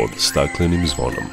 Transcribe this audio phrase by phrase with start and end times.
[0.00, 1.24] pod staklenim zvonom.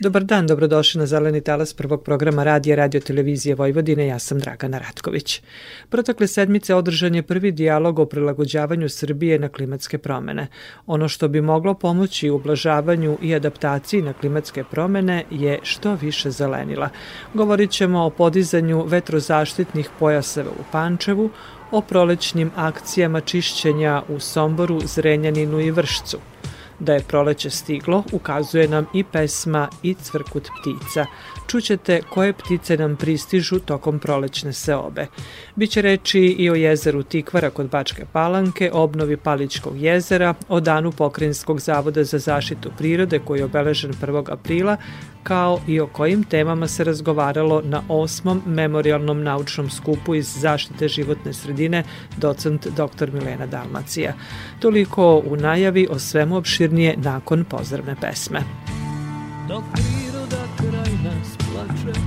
[0.00, 4.06] Dobar dan, dobrodošli na Zeleni talas prvog programa radija Radio Televizije Vojvodine.
[4.06, 5.42] Ja sam Dragana Ratković.
[5.88, 10.46] Protekle sedmice održan je prvi dijalog o prilagođavanju Srbije na klimatske promene.
[10.86, 16.30] Ono što bi moglo pomoći u ublažavanju i adaptaciji na klimatske promene je što više
[16.30, 16.88] zelenila.
[17.34, 21.30] Govorit ćemo o podizanju vetrozaštitnih pojaseva u Pančevu,
[21.72, 26.18] o prolećnim akcijama čišćenja u Somboru, Zrenjaninu i Vršcu–
[26.82, 31.06] Da je proleće stiglo, ukazuje nam i pesma i cvrkut ptica.
[31.46, 35.06] Čućete koje ptice nam pristižu tokom prolećne seobe.
[35.56, 41.60] Biće reči i o jezeru Tikvara kod Bačke Palanke, obnovi Palićkog jezera, o danu Pokrenjskog
[41.60, 44.32] zavoda za zaštitu prirode koji je obeležen 1.
[44.32, 44.76] aprila,
[45.22, 51.32] kao i o kojim temama se razgovaralo na osmom memorialnom naučnom skupu iz zaštite životne
[51.32, 51.84] sredine
[52.16, 53.12] docent dr.
[53.12, 54.12] Milena Dalmacija.
[54.60, 58.40] Toliko u najavi o svemu opširnije nakon pozdravne pesme.
[59.48, 61.98] Dok priroda kraj nas plače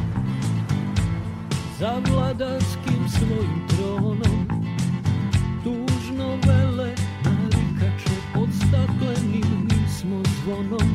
[1.80, 4.48] za vladanskim svojim tronom
[5.64, 6.90] tužno vele
[7.24, 10.95] narikače pod staklenim smo zvonom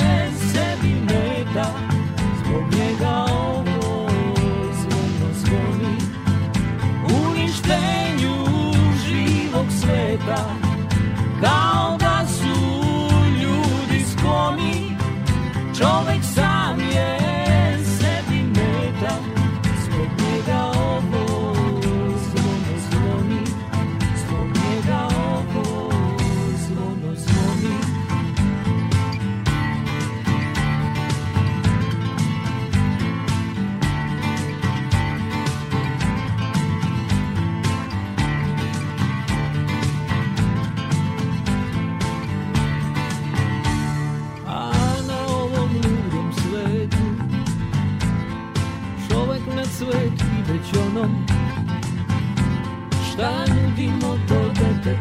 [54.83, 54.97] Kad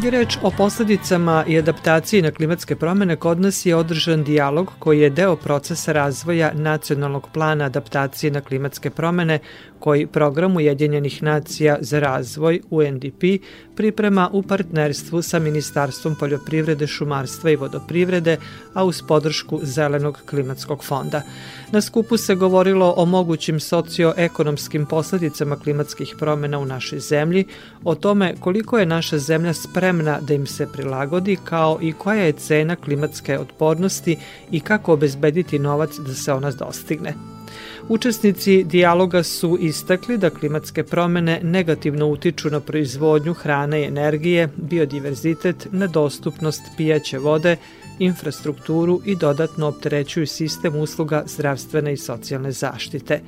[0.00, 5.00] je reč o posledicama i adaptaciji na klimatske promene, kod nas je održan dijalog koji
[5.00, 9.38] je deo procesa razvoja nacionalnog plana adaptacije na klimatske promene
[9.82, 13.22] koji program Ujedinjenih nacija za razvoj UNDP
[13.76, 18.36] priprema u partnerstvu sa Ministarstvom poljoprivrede, šumarstva i vodoprivrede,
[18.74, 21.22] a uz podršku Zelenog klimatskog fonda.
[21.72, 27.44] Na skupu se govorilo o mogućim socioekonomskim posledicama klimatskih promena u našoj zemlji,
[27.84, 32.32] o tome koliko je naša zemlja spremna da im se prilagodi, kao i koja je
[32.32, 34.16] cena klimatske otpornosti
[34.50, 37.14] i kako obezbediti novac da se ona dostigne.
[37.88, 45.66] Učesnici dijaloga su istakli da klimatske promene negativno utiču na proizvodnju hrane i energije, biodiverzitet,
[45.70, 47.56] na dostupnost pijaće vode,
[47.98, 53.20] infrastrukturu i dodatno opterećuju sistem usluga zdravstvene i socijalne zaštite.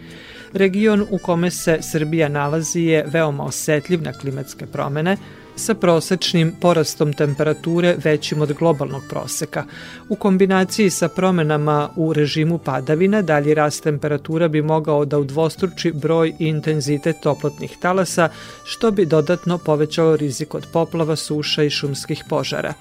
[0.52, 5.16] Region u kome se Srbija nalazi je veoma osetljiv na klimatske promene,
[5.56, 9.64] sa prosečnim porastom temperature većim od globalnog proseka.
[10.08, 16.32] U kombinaciji sa promenama u režimu padavina, dalji rast temperatura bi mogao da udvostruči broj
[16.38, 18.28] i intenzitet toplotnih talasa,
[18.64, 22.74] što bi dodatno povećalo rizik od poplava, suša i šumskih požara.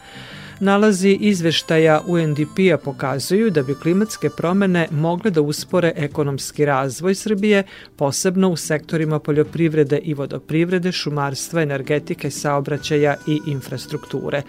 [0.59, 7.63] Nalazi izveštaja UNDP-a pokazuju da bi klimatske promene mogle da uspore ekonomski razvoj Srbije,
[7.95, 14.41] posebno u sektorima poljoprivrede i vodoprivrede, šumarstva, energetike, saobraćaja i infrastrukture.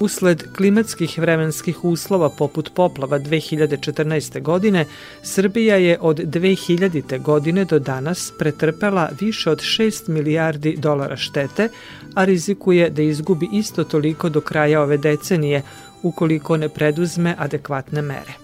[0.00, 4.42] Usled klimatskih vremenskih uslova poput poplava 2014.
[4.42, 4.86] godine,
[5.22, 7.22] Srbija je od 2000.
[7.22, 11.68] godine do danas pretrpela više od 6 milijardi dolara štete,
[12.14, 15.62] a rizikuje da izgubi isto toliko do kraja ove decenije
[16.02, 18.43] ukoliko ne preduzme adekvatne mere.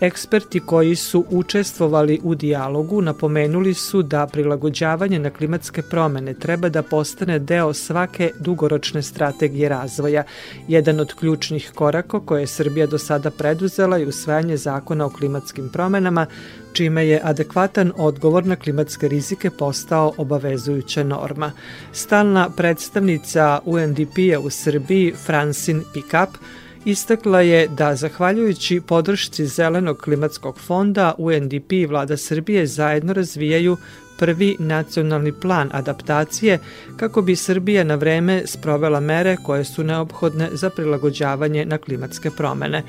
[0.00, 6.82] Eksperti koji su učestvovali u dijalogu napomenuli su da prilagođavanje na klimatske promene treba da
[6.82, 10.22] postane deo svake dugoročne strategije razvoja.
[10.68, 15.68] Jedan od ključnih koraka koje je Srbija do sada preduzela je usvajanje zakona o klimatskim
[15.68, 16.26] promenama,
[16.72, 21.52] čime je adekvatan odgovor na klimatske rizike postao obavezujuća norma.
[21.92, 26.38] Stalna predstavnica UNDP-a u Srbiji, Francine Pickup,
[26.84, 33.76] Istakla je da, zahvaljujući podršci Zelenog klimatskog fonda, UNDP i vlada Srbije zajedno razvijaju
[34.18, 36.58] prvi nacionalni plan adaptacije
[36.96, 42.82] kako bi Srbija na vreme sprovela mere koje su neophodne za prilagođavanje na klimatske promene.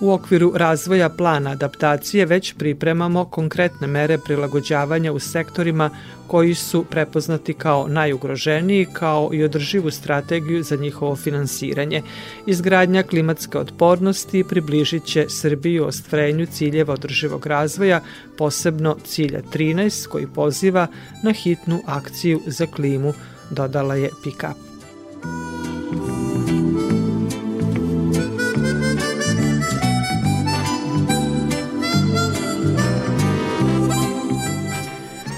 [0.00, 5.90] U okviru razvoja plana adaptacije već pripremamo konkretne mere prilagođavanja u sektorima
[6.26, 12.02] koji su prepoznati kao najugroženiji, kao i održivu strategiju za njihovo finansiranje.
[12.46, 18.00] Izgradnja klimatske otpornosti približit će Srbiju ostvarenju ciljeva održivog razvoja,
[18.38, 20.86] posebno cilja 13 koji poziva
[21.22, 23.12] na hitnu akciju za klimu,
[23.50, 25.53] dodala je Pickup.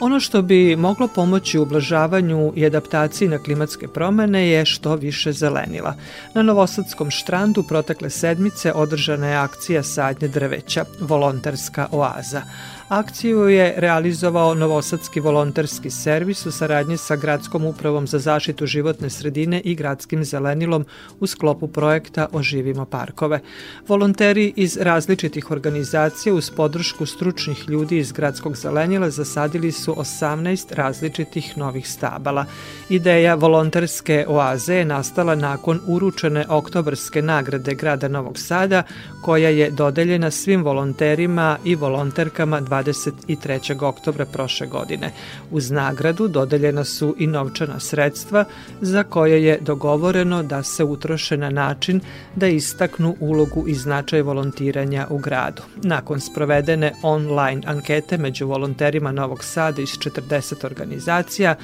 [0.00, 5.32] Ono što bi moglo pomoći u ublažavanju i adaptaciji na klimatske promene je što više
[5.32, 5.94] zelenila.
[6.34, 12.42] Na Novosadskom štrandu protekle sedmice održana je akcija sadnje drveća, volonterska oaza.
[12.88, 19.60] Akciju je realizovao Novosadski volonterski servis u saradnji sa Gradskom upravom za zaštitu životne sredine
[19.60, 20.86] i Gradskim zelenilom
[21.20, 23.40] u sklopu projekta Oživimo parkove.
[23.88, 31.58] Volonteri iz različitih organizacija uz podršku stručnih ljudi iz Gradskog zelenila zasadili su 18 različitih
[31.58, 32.44] novih stabala.
[32.88, 38.82] Ideja volonterske oaze je nastala nakon uručene oktobarske nagrade grada Novog Sada,
[39.22, 43.82] koja je dodeljena svim volonterima i volonterkama 23.
[43.82, 45.12] oktobra prošle godine.
[45.50, 48.44] Uz nagradu dodeljena su i novčana sredstva
[48.80, 52.00] za koje je dogovoreno da se utroše na način
[52.36, 55.62] da istaknu ulogu i značaj volontiranja u gradu.
[55.82, 61.54] Nakon sprovedene online ankete među volonterima Novog Sada iz 40 organizacija,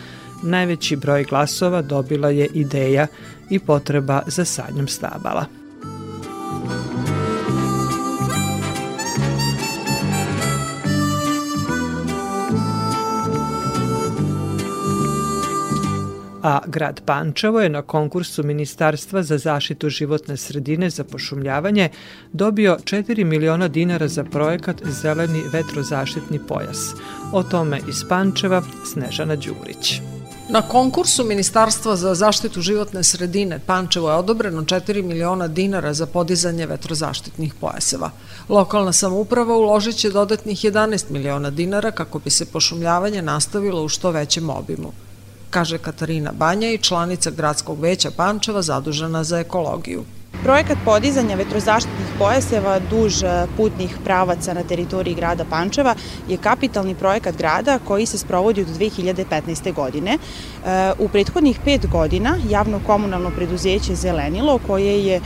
[0.42, 3.06] najveći broj glasova dobila je ideja
[3.50, 5.46] i potreba za sadnjom stabala.
[16.44, 21.88] A grad Pančevo je na konkursu Ministarstva za zaštitu životne sredine za pošumljavanje
[22.32, 26.94] dobio 4 miliona dinara za projekat Zeleni vetrozaštitni pojas.
[27.32, 30.00] O tome iz Pančeva Snežana Đurić.
[30.48, 36.66] Na konkursu Ministarstva za zaštitu životne sredine Pančevo je odobreno 4 miliona dinara za podizanje
[36.66, 38.10] vetrozaštitnih pojaseva.
[38.48, 44.10] Lokalna samouprava uložit će dodatnih 11 miliona dinara kako bi se pošumljavanje nastavilo u što
[44.10, 44.92] većem obimu
[45.54, 50.04] kaže Katarina Banja i članica Gradskog veća Pančeva zadužena za ekologiju.
[50.42, 55.94] Projekat podizanja vetrozaštitnih pojaseva duž e, putnih pravaca na teritoriji grada Pančeva
[56.28, 59.72] je kapitalni projekat grada koji se sprovodi od 2015.
[59.74, 60.18] godine.
[60.18, 65.22] E, u prethodnih pet godina javno komunalno preduzeće Zelenilo, koje je e,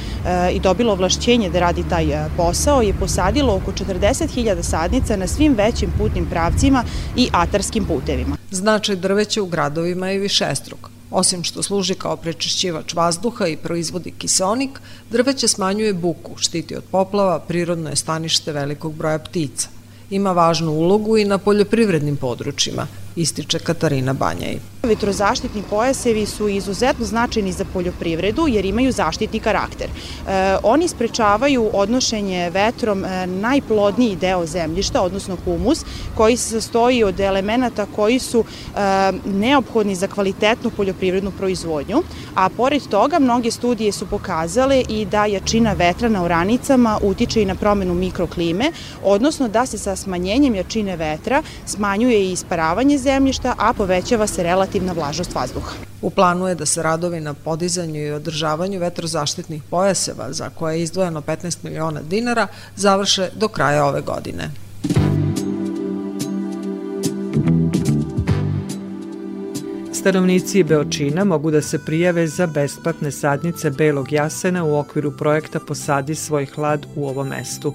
[0.53, 5.93] i dobilo vlašćenje da radi taj posao, je posadilo oko 40.000 sadnica na svim većim
[5.99, 6.85] putnim pravcima
[7.17, 8.38] i atarskim putevima.
[8.51, 10.89] Značaj drveća u gradovima je višestruk.
[11.11, 17.41] Osim što služi kao prečišćivač vazduha i proizvodi kiseonik, drveće smanjuje buku, štiti od poplava,
[17.41, 19.69] prirodno je stanište velikog broja ptica.
[20.11, 22.87] Ima važnu ulogu i na poljoprivrednim područjima,
[23.19, 24.59] ističe Katarina Banjaj.
[24.83, 29.89] Vetrozaštitni pojasevi su izuzetno značajni za poljoprivredu jer imaju zaštitni karakter.
[29.89, 35.85] E, oni sprečavaju odnošenje vetrom e, najplodniji deo zemljišta, odnosno humus,
[36.15, 38.81] koji se sastoji od elemenata koji su e,
[39.25, 42.03] neophodni za kvalitetnu poljoprivrednu proizvodnju,
[42.35, 47.47] a pored toga mnoge studije su pokazale i da jačina vetra na oranicama utiče i
[47.47, 48.73] na promenu mikroklime,
[49.05, 53.08] odnosno da se sa smanjenjem jačine vetra smanjuje i isparavanje zemljišta,
[53.59, 55.73] a povećava se relativna vlažnost vazduha.
[56.03, 60.83] U planu je da se radovi na podizanju i održavanju vetrozaštitnih pojaseva, za koje je
[60.83, 62.47] izdvojeno 15 miliona dinara,
[62.77, 64.51] završe do kraja ove godine.
[69.93, 76.15] Stanovnici Beočina mogu da se prijave za besplatne sadnice belog jasena u okviru projekta Posadi
[76.15, 77.75] svoj hlad u ovom mestu.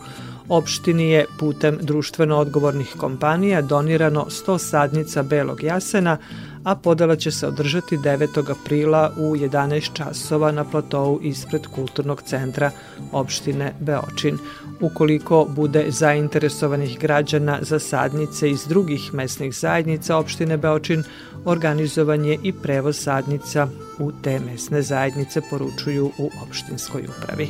[0.49, 6.17] Opštini je putem društveno odgovornih kompanija donirano 100 sadnica belog jasena,
[6.63, 8.51] a podela će se održati 9.
[8.51, 12.71] aprila u 11 časova na platovu ispred Kulturnog centra
[13.11, 14.37] opštine Beočin.
[14.81, 21.03] Ukoliko bude zainteresovanih građana za sadnice iz drugih mesnih zajednica opštine Beočin,
[21.45, 23.67] organizovan je i prevoz sadnica
[23.99, 27.49] u te mesne zajednice, poručuju u opštinskoj upravi.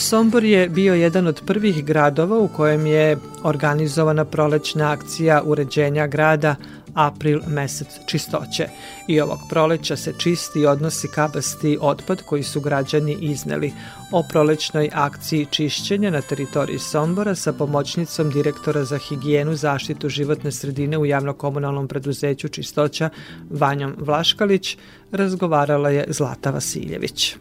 [0.00, 6.56] Sombor je bio jedan od prvih gradova u kojem je organizovana prolećna akcija uređenja grada
[6.94, 8.68] april mesec čistoće.
[9.08, 13.72] I ovog proleća se čisti i odnosi kabasti otpad koji su građani izneli.
[14.12, 20.98] O prolećnoj akciji čišćenja na teritoriji Sombora sa pomoćnicom direktora za higijenu zaštitu životne sredine
[20.98, 23.10] u javnokomunalnom preduzeću Čistoća
[23.50, 24.76] Vanjom Vlaškalić
[25.12, 27.36] razgovarala je Zlata Vasiljević.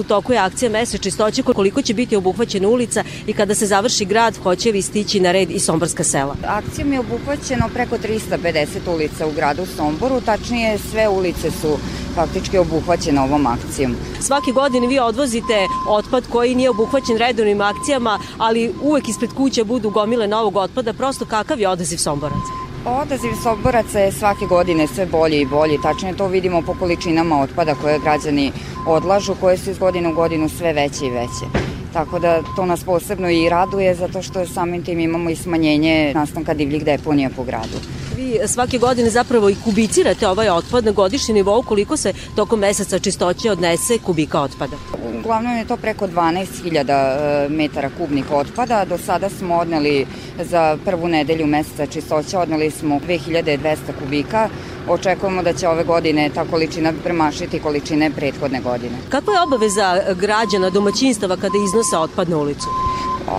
[0.00, 4.04] U toku je akcija Mesec čistoće koliko će biti obuhvaćena ulica i kada se završi
[4.04, 6.36] grad hoće li stići na red i Somborska sela.
[6.46, 11.78] Akcijom je obuhvaćeno preko 350 ulica u gradu Somboru, tačnije sve ulice su
[12.14, 13.96] faktički obuhvaćene ovom akcijom.
[14.20, 19.90] Svake godine vi odvozite otpad koji nije obuhvaćen redovnim akcijama, ali uvek ispred kuće budu
[19.90, 22.69] gomile novog otpada, prosto kakav je odaziv Somboraca?
[22.86, 27.74] Odaziv Somboraca je svake godine sve bolji i bolji, tačnije to vidimo po količinama otpada
[27.74, 28.52] koje građani
[28.86, 31.46] odlažu, koje su iz godine u godinu sve veće i veće.
[31.92, 36.54] Tako da to nas posebno i raduje zato što samim tim imamo i smanjenje nastanka
[36.54, 37.78] divljih deponija po gradu.
[38.16, 42.98] Vi svake godine zapravo i kubicirate ovaj otpad na godišnji nivou koliko se tokom meseca
[42.98, 44.76] čistoće odnese kubika otpada?
[45.18, 48.84] Uglavnom je to preko 12.000 e, metara kubnih otpada.
[48.84, 50.06] Do sada smo odneli
[50.38, 54.48] za prvu nedelju meseca čistoće, odneli smo 2200 kubika.
[54.88, 58.96] Očekujemo da će ove godine ta količina premašiti količine prethodne godine.
[59.08, 62.68] Kakva je obaveza građana, domaćinstava kada iznose otpad na ulicu?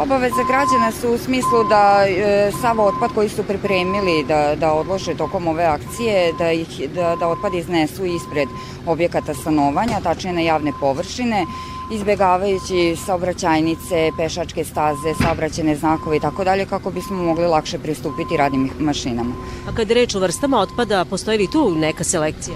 [0.01, 5.13] Obaveze građana su u smislu da e, sav otpad koji su pripremili da, da odlože
[5.17, 8.47] tokom ove akcije, da, ih, da, da otpad iznesu ispred
[8.85, 11.45] objekata stanovanja, tačnije na javne površine,
[11.91, 18.69] izbegavajući saobraćajnice, pešačke staze, saobraćene znakove i tako dalje, kako bismo mogli lakše pristupiti radnim
[18.79, 19.33] mašinama.
[19.67, 22.55] A kada je reč o vrstama otpada, postoji li tu neka selekcija?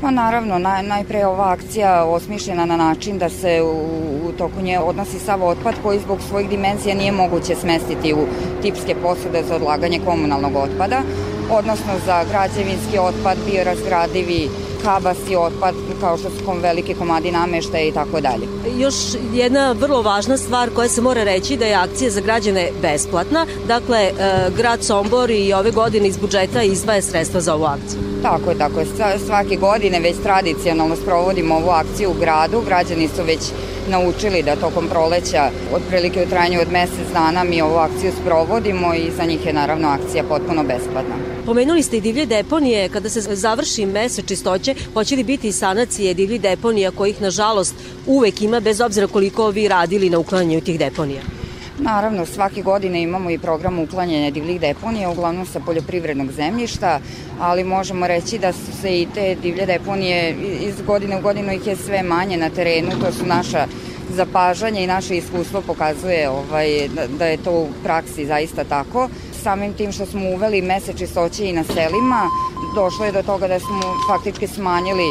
[0.00, 4.78] Pa naravno, naj, najpre ova akcija osmišljena na način da se u, u toku nje
[4.78, 8.26] odnosi sav otpad koji zbog svojih dimenzija nije moguće smestiti u
[8.62, 11.02] tipske posude za odlaganje komunalnog otpada,
[11.50, 14.48] odnosno za građevinski otpad, biorazgradivi,
[14.82, 18.46] kabasti otpad kao što su kom velike komadi nameštaja i tako dalje.
[18.78, 18.94] Još
[19.32, 23.46] jedna vrlo važna stvar koja se mora reći da je akcija za građane besplatna.
[23.66, 24.12] Dakle, e,
[24.56, 28.00] grad Sombor i ove godine iz budžeta izdvaja sredstva za ovu akciju.
[28.22, 28.86] Tako je, tako je.
[29.26, 32.62] Svake godine već tradicionalno sprovodimo ovu akciju u gradu.
[32.66, 33.40] Građani su već
[33.88, 39.10] naučili da tokom proleća, otprilike u trajanju od mesec dana, mi ovu akciju sprovodimo i
[39.16, 41.14] za njih je naravno akcija potpuno besplatna.
[41.46, 46.38] Pomenuli ste i divlje deponije, kada se završi mesec čistoće, hoće li biti sanacije divlji
[46.38, 47.74] deponija kojih nažalost
[48.06, 51.37] uvek ima bez obzira koliko vi radili na uklanjanju tih deponija?
[51.80, 57.00] Naravno, svake godine imamo i program uklanjanja divljih deponija, uglavnom sa poljoprivrednog zemljišta,
[57.40, 61.66] ali možemo reći da su se i te divlje deponije iz godine u godinu ih
[61.66, 63.66] je sve manje na terenu, to su naša
[64.10, 69.08] zapažanja i naše iskustvo pokazuje ovaj, da, da je to u praksi zaista tako.
[69.42, 72.28] Samim tim što smo uveli mesec čistoće i na selima,
[72.74, 73.80] došlo je do toga da smo
[74.10, 75.04] faktički smanjili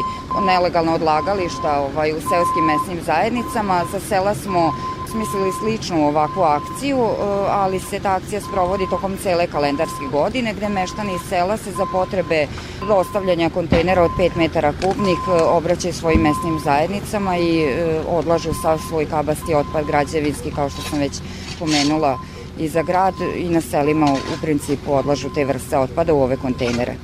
[0.46, 3.84] nelegalno odlagališta ovaj, u seoskim mesnim zajednicama.
[3.92, 4.74] Za sela smo
[5.18, 7.12] smislili sličnu ovakvu akciju, e,
[7.50, 11.86] ali se ta akcija sprovodi tokom cele kalendarske godine, gde meštani iz sela se za
[11.92, 12.48] potrebe
[12.88, 18.80] dostavljanja kontejnera od 5 metara kubnih e, obraćaju svojim mesnim zajednicama i e, odlažu sav
[18.90, 21.14] svoj kabasti otpad građevinski, kao što sam već
[21.60, 22.18] pomenula,
[22.60, 26.96] i za grad i na selima u principu odlažu te vrste otpada u ove kontejnere.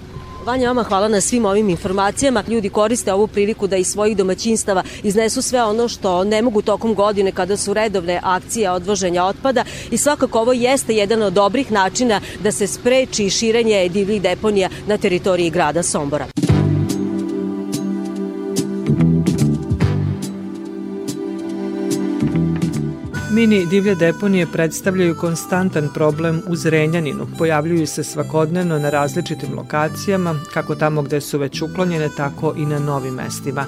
[0.46, 2.44] Vanja, vama hvala na svim ovim informacijama.
[2.48, 6.96] Ljudi koriste ovu priliku da iz svojih domaćinstava iznesu sve ono što ne mogu tokom
[6.96, 12.22] godine kada su redovne akcije odvoženja otpada i svakako ovo jeste jedan od dobrih načina
[12.44, 16.53] da se spreči širenje divljih deponija na teritoriji grada Sombora.
[23.34, 27.28] Mini divlje deponije predstavljaju konstantan problem u Zrenjaninu.
[27.38, 32.80] Pojavljuju se svakodnevno na različitim lokacijama, kako tamo gde su već uklonjene, tako i na
[32.80, 33.66] novim mestima.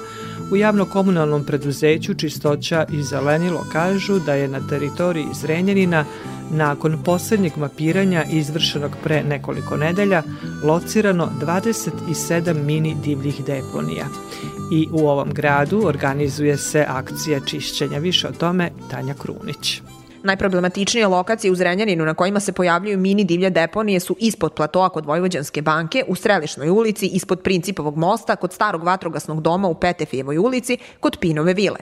[0.52, 6.04] U javno-komunalnom preduzeću Čistoća i Zelenilo kažu da je na teritoriji Zrenjanina
[6.50, 10.22] nakon poslednjeg mapiranja izvršenog pre nekoliko nedelja
[10.64, 14.06] locirano 27 mini divljih deponija.
[14.70, 17.98] I u ovom gradu organizuje se akcija čišćenja.
[17.98, 19.82] Više o tome Tanja Krunić.
[20.26, 25.06] Najproblematičnije lokacije u Zrenjaninu na kojima se pojavljuju mini divlje deponije su ispod platoa kod
[25.06, 30.78] Vojvođanske banke, u Strelišnoj ulici, ispod Principovog mosta, kod starog vatrogasnog doma u Petefijevoj ulici,
[31.00, 31.76] kod Pinove vile.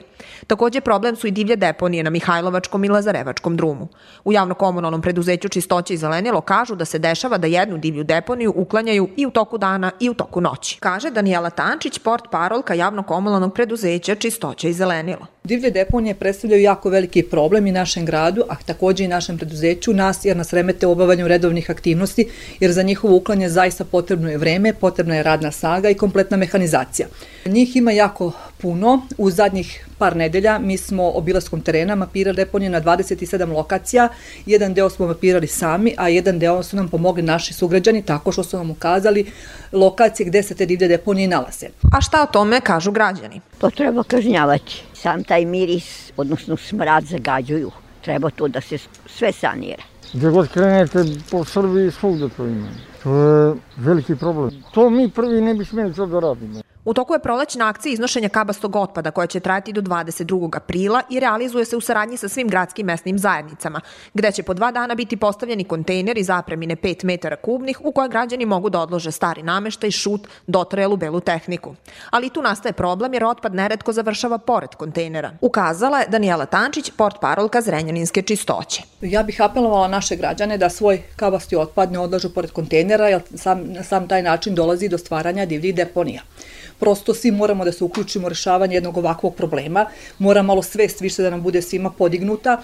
[0.47, 3.87] Takođe problem su i divlje deponije na Mihajlovačkom i Lazarevačkom drumu.
[4.23, 9.09] U javno-komunalnom preduzeću Čistoće i Zelenilo kažu da se dešava da jednu divlju deponiju uklanjaju
[9.17, 10.77] i u toku dana i u toku noći.
[10.79, 15.25] Kaže Danijela Tančić, port parolka javno-komunalnog preduzeća Čistoće i Zelenilo.
[15.43, 20.25] Divlje deponije predstavljaju jako veliki problem i našem gradu, a takođe i našem preduzeću, nas
[20.25, 22.27] jer nas remete u obavanju redovnih aktivnosti,
[22.59, 27.07] jer za njihovo uklanje zaista potrebno je vreme, potrebna je radna saga i kompletna mehanizacija.
[27.45, 29.07] Njih ima jako puno.
[29.17, 34.09] U zadnjih par nedelja mi smo obilaskom terena mapirali deponije na 27 lokacija.
[34.45, 38.43] Jedan deo smo mapirali sami, a jedan deo su nam pomogli naši sugrađani tako što
[38.43, 39.25] su nam ukazali
[39.71, 41.67] lokacije gde se te divlje deponije nalaze.
[41.93, 43.41] A šta o tome kažu građani?
[43.57, 44.83] To treba kažnjavati.
[44.93, 47.71] Sam taj miris, odnosno smrad zagađuju.
[48.05, 49.83] Treba to da se sve sanira.
[50.13, 52.67] Gde god krenete po Srbiji, svugde to ima.
[53.03, 54.63] To je veliki problem.
[54.73, 56.61] To mi prvi ne bi smeli to da radimo.
[56.85, 60.57] U toku je prolećna akcija iznošenja kabastog otpada koja će trajati do 22.
[60.57, 63.81] aprila i realizuje se u saradnji sa svim gradskim mesnim zajednicama,
[64.13, 68.45] gde će po dva dana biti postavljeni kontejneri zapremine 5 metara kubnih u koje građani
[68.45, 71.75] mogu da odlože stari nameštaj, šut, dotrelu belu tehniku.
[72.09, 75.31] Ali tu nastaje problem jer otpad neretko završava pored kontejnera.
[75.41, 78.83] Ukazala je Danijela Tančić, port parolka Zrenjaninske čistoće.
[79.01, 83.65] Ja bih apelovala naše građane da svoj kabasti otpad ne odlažu pored kontejnera, jer sam,
[83.83, 86.21] sam taj način dolazi do stvaranja divljih deponija
[86.79, 89.85] prosto svi moramo da se uključimo u rešavanje jednog ovakvog problema,
[90.19, 92.61] mora malo svest više da nam bude svima podignuta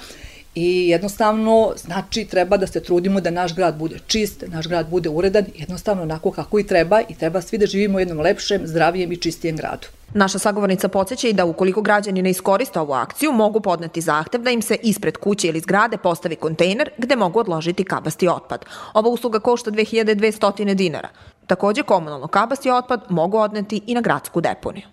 [0.55, 5.09] I jednostavno, znači, treba da se trudimo da naš grad bude čist, naš grad bude
[5.09, 9.11] uredan, jednostavno onako kako i treba i treba svi da živimo u jednom lepšem, zdravijem
[9.11, 9.87] i čistijem gradu.
[10.13, 14.49] Naša sagovornica podsjeća i da ukoliko građani ne iskoriste ovu akciju, mogu podneti zahtev da
[14.49, 18.65] im se ispred kuće ili zgrade postavi kontejner gde mogu odložiti kabasti otpad.
[18.93, 21.09] Ova usluga košta 2200 dinara.
[21.51, 24.83] Takođe, komunalno kabasti otpad mogu odneti i na gradsku deponiju.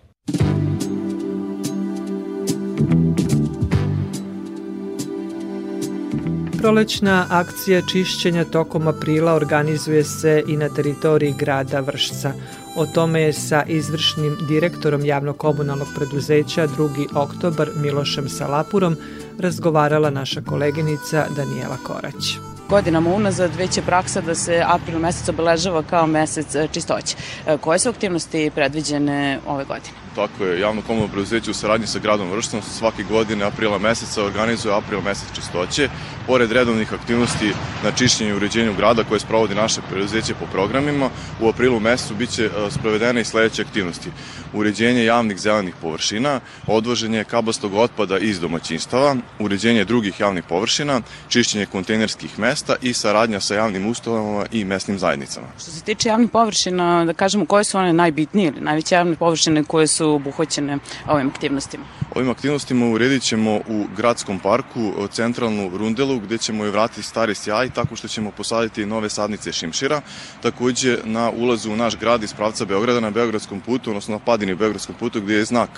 [6.57, 12.33] Prolećna akcija čišćenja tokom aprila organizuje se i na teritoriji grada Vršca.
[12.75, 17.07] O tome je sa izvršnim direktorom javno-komunalnog preduzeća 2.
[17.15, 18.95] oktobar Milošem Salapurom
[19.39, 25.83] razgovarala naša koleginica Danijela Korać godinama unazad već je praksa da se april mesec obeležava
[25.83, 27.15] kao mesec e, čistoće.
[27.45, 30.08] E, koje su aktivnosti predviđene ove godine?
[30.19, 34.75] Tako je, javno komunalno preduzeće u saradnji sa gradom Vrštom svake godine aprila meseca organizuje
[34.75, 35.89] april mesec čistoće.
[36.27, 37.53] Pored redovnih aktivnosti
[37.83, 41.09] na čišćenju i uređenju grada koje sprovodi naše preduzeće po programima,
[41.41, 44.09] u aprilu mesecu biće e, sprovedene i sledeće aktivnosti.
[44.53, 52.39] Uređenje javnih zelenih površina, odvoženje kabastog otpada iz domaćinstava, uređenje drugih javnih površina, čišćenje kontejnerskih
[52.39, 55.47] mesta i saradnja sa javnim ustanovama i mesnim zajednicama.
[55.61, 59.63] Što se tiče javnih površina, da kažemo koje su one najbitnije ili najveće javne površine
[59.63, 61.85] koje su obuhvaćene ovim aktivnostima?
[62.15, 67.69] Ovim aktivnostima uredit ćemo u gradskom parku centralnu rundelu gde ćemo je vratiti stari sjaj
[67.69, 70.01] tako što ćemo posaditi nove sadnice šimšira.
[70.41, 74.55] Takođe na ulazu u naš grad iz pravca Beograda na Beogradskom putu, odnosno na padini
[74.55, 75.69] Beogradskom putu gde je znak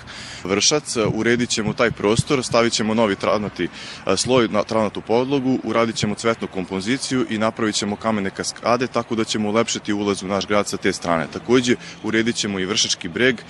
[0.43, 3.67] Vršac, uredit ćemo taj prostor, stavit ćemo novi travnati
[4.15, 9.23] sloj na travnatu podlogu, uradit ćemo cvetnu kompoziciju i napravit ćemo kamene kaskade tako da
[9.23, 11.27] ćemo ulepšati ulaz u naš grad sa te strane.
[11.33, 13.41] Takođe uredit ćemo i Vršački breg,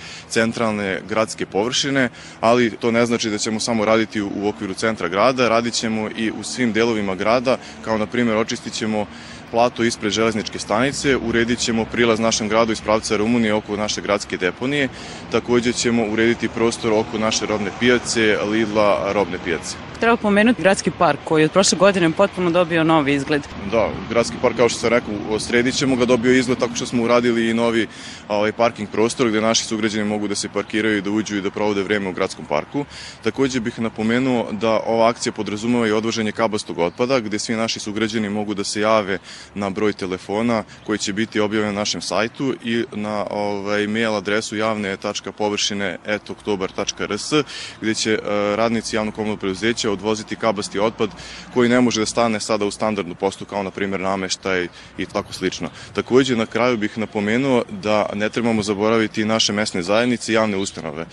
[0.62, 2.08] centralne gradske površine,
[2.40, 6.30] ali to ne znači da ćemo samo raditi u, okviru centra grada, radit ćemo i
[6.30, 9.06] u svim delovima grada, kao na primjer očistit ćemo
[9.52, 14.36] plato ispred železničke stanice, uredit ćemo prilaz našem gradu iz pravca Rumunije oko naše gradske
[14.36, 14.88] deponije,
[15.32, 19.76] takođe ćemo urediti prostor oko naše robne pijace, Lidla robne pijace.
[20.00, 23.42] Treba pomenuti gradski park koji je od prošle godine potpuno dobio novi izgled.
[23.70, 27.02] Da, gradski park, kao što sam rekao, sredit ćemo ga, dobio izgled tako što smo
[27.02, 27.86] uradili i novi
[28.28, 31.50] ovaj, parking prostor gde naši sugrađani mogu da se parkiraju i da uđu i da
[31.50, 32.84] provode vreme u gradskom parku.
[33.22, 38.28] Takođe bih napomenuo da ova akcija podrazumeva i odvoženje kabastog otpada, gde svi naši sugrađani
[38.28, 39.18] mogu da se jave
[39.54, 44.56] na broj telefona koji će biti objavljen na našem sajtu i na ovaj, mail adresu
[44.56, 47.32] javne.površine etoktobar.rs
[47.80, 51.10] gde će uh, radnici javnog komunalnog preduzeća odvoziti kabasti otpad
[51.54, 55.32] koji ne može da stane sada u standardnu postu kao na primjer nameštaj i tako
[55.32, 55.70] slično.
[55.94, 61.06] Takođe na kraju bih napomenuo da ne trebamo zaboraviti naše mesne zajednice i javne ustanove.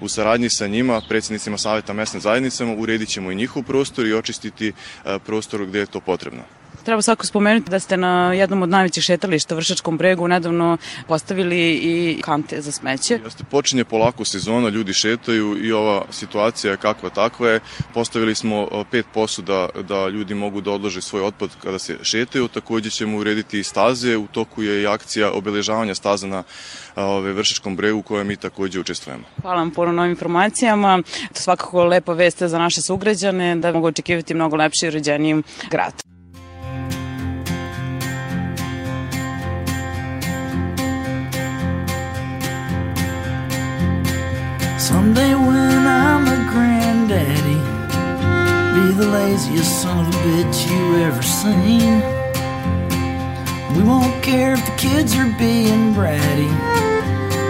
[0.00, 4.72] U saradnji sa njima, predsednicima Saveta mesne zajednicama, uredit ćemo i njihov prostor i očistiti
[4.72, 6.42] uh, prostor gde je to potrebno.
[6.86, 10.76] Treba svako spomenuti da ste na jednom od najvećih šetališta u Vršačkom bregu nedavno
[11.08, 13.18] postavili i kante za smeće.
[13.24, 17.60] Jeste, počinje polako sezona, ljudi šetaju i ova situacija je kakva takva je.
[17.94, 22.48] Postavili smo pet posuda da ljudi mogu da odlože svoj otpad kada se šetaju.
[22.48, 24.16] Takođe ćemo urediti i staze.
[24.16, 26.42] U toku je i akcija obeležavanja staza na
[26.96, 29.24] ove, Vršačkom bregu u kojoj mi takođe učestvujemo.
[29.42, 31.02] Hvala vam puno novim informacijama.
[31.32, 36.15] To svakako lepa veste za naše sugrađane da mogu očekivati mnogo lepši i uređeniji grad.
[45.16, 47.60] Someday when I'm a granddaddy,
[48.76, 52.02] be the laziest son of a bitch you ever seen.
[53.74, 56.52] We won't care if the kids are being bratty.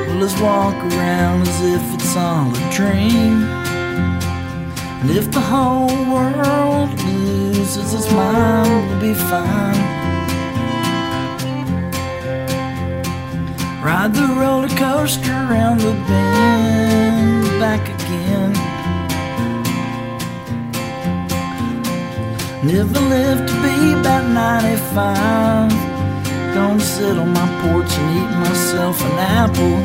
[0.06, 3.42] We'll just walk around as if it's all a dream.
[5.00, 9.82] And if the whole world loses its mind, we'll be fine.
[13.82, 17.25] Ride the roller coaster around the bend,
[17.66, 18.52] back again.
[22.72, 25.72] Never lived to be about 95.
[26.54, 29.78] Gonna sit on my porch and eat myself an apple.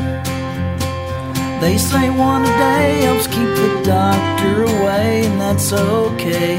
[1.62, 6.54] They say one a day helps keep the doctor away, and that's okay.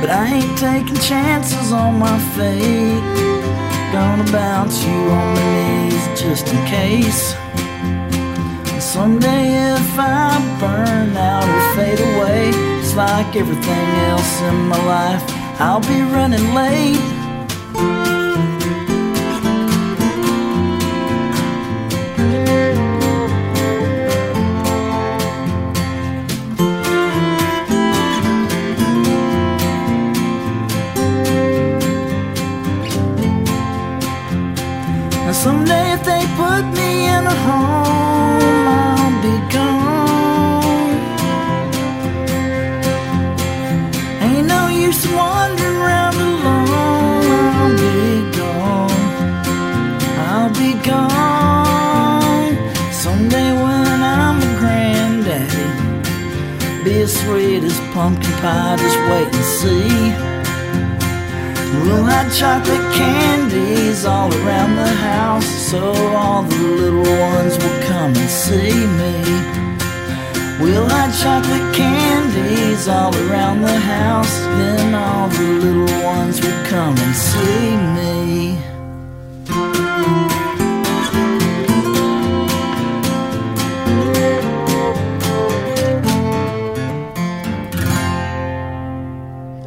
[0.00, 3.37] But I ain't taking chances on my fate.
[3.92, 7.34] Gonna bounce you on my knees just in case.
[8.72, 14.80] And someday if I burn out or fade away, it's like everything else in my
[14.84, 15.22] life,
[15.58, 17.17] I'll be running late.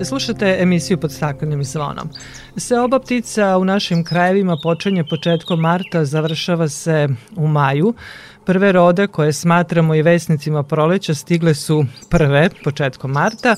[0.03, 2.09] Slušate emisiju pod staklenim zvonom.
[2.57, 7.93] Se oba ptica u našim krajevima počinje početkom marta, završava se u maju.
[8.45, 13.55] Prve rode koje smatramo i vesnicima proleća stigle su prve početkom marta,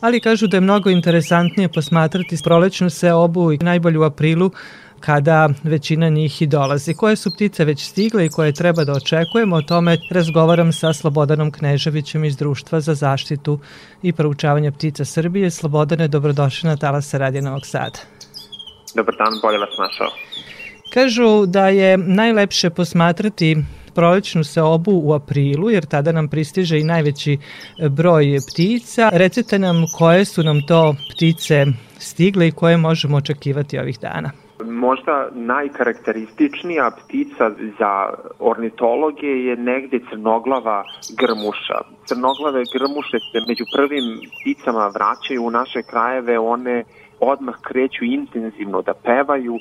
[0.00, 4.50] ali kažu da je mnogo interesantnije posmatrati prolećnu se obu i najbolju u aprilu
[5.04, 6.94] kada većina njih i dolazi.
[6.94, 11.50] Koje su ptice već stigle i koje treba da očekujemo, o tome razgovaram sa Slobodanom
[11.50, 13.58] Kneževićem iz Društva za zaštitu
[14.02, 15.50] i proučavanje ptica Srbije.
[15.50, 17.98] Slobodane, dobrodošli na Talasa Radija Novog Sada.
[18.96, 20.08] Dobar dan, bolje vas našao.
[20.94, 23.56] Kažu da je najlepše posmatrati
[23.94, 27.38] prolećnu seobu u aprilu, jer tada nam pristiže i najveći
[27.90, 29.10] broj ptica.
[29.12, 31.66] Recite nam koje su nam to ptice
[31.98, 34.41] stigle i koje možemo očekivati ovih dana.
[34.64, 40.84] Možda najkarakterističnija ptica za ornitologe je negde crnoglava
[41.20, 41.78] grmuša.
[42.06, 44.04] Crnoglave grmuše se među prvim
[44.40, 46.84] pticama vraćaju u naše krajeve, one
[47.22, 49.54] odmah kreću intenzivno da pevaju.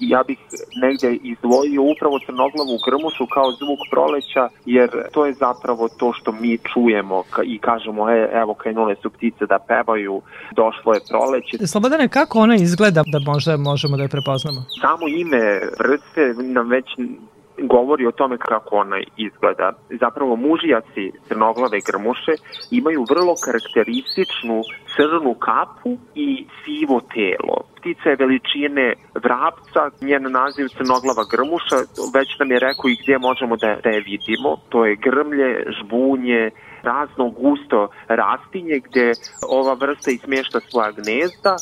[0.00, 0.38] Ja bih
[0.82, 6.58] negde izdvojio upravo crnoglavu grmušu kao zvuk proleća, jer to je zapravo to što mi
[6.72, 10.22] čujemo i kažemo, e, evo krenule su ptice da pevaju,
[10.60, 11.66] došlo je proleće.
[11.66, 14.60] Slobodane, kako ona izgleda da možda možemo da je prepoznamo?
[14.80, 16.86] Samo ime vrste nam već
[17.58, 19.72] govori o tome kako ona izgleda.
[20.00, 22.32] Zapravo mužijaci crnoglave grmuše
[22.70, 24.62] imaju vrlo karakterističnu
[24.96, 27.56] crnu kapu i sivo telo.
[27.76, 31.78] Ptica je veličine vrapca, njen naziv crnoglava grmuša,
[32.14, 34.56] već nam je rekao i gdje možemo da, da je vidimo.
[34.68, 36.50] To je grmlje, žbunje,
[36.82, 39.12] razno gusto rastinje gde
[39.48, 41.54] ova vrsta ismješta svoja gnezda.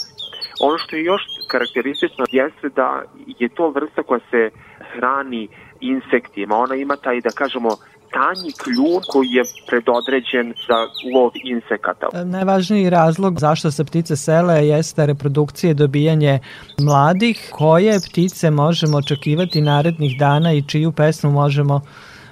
[0.61, 1.23] Ono što je još
[1.53, 3.03] karakteristično jeste da
[3.41, 4.51] je to vrsta koja se
[4.93, 5.49] hrani
[5.81, 6.57] insektima.
[6.57, 7.71] Ona ima taj, da kažemo,
[8.17, 10.79] tanji kljun koji je predodređen za
[11.15, 12.07] lov insekata.
[12.15, 16.39] E, najvažniji razlog zašto se ptice sele jeste reprodukcije i dobijanje
[16.81, 17.49] mladih.
[17.53, 21.81] Koje ptice možemo očekivati narednih dana i čiju pesmu možemo,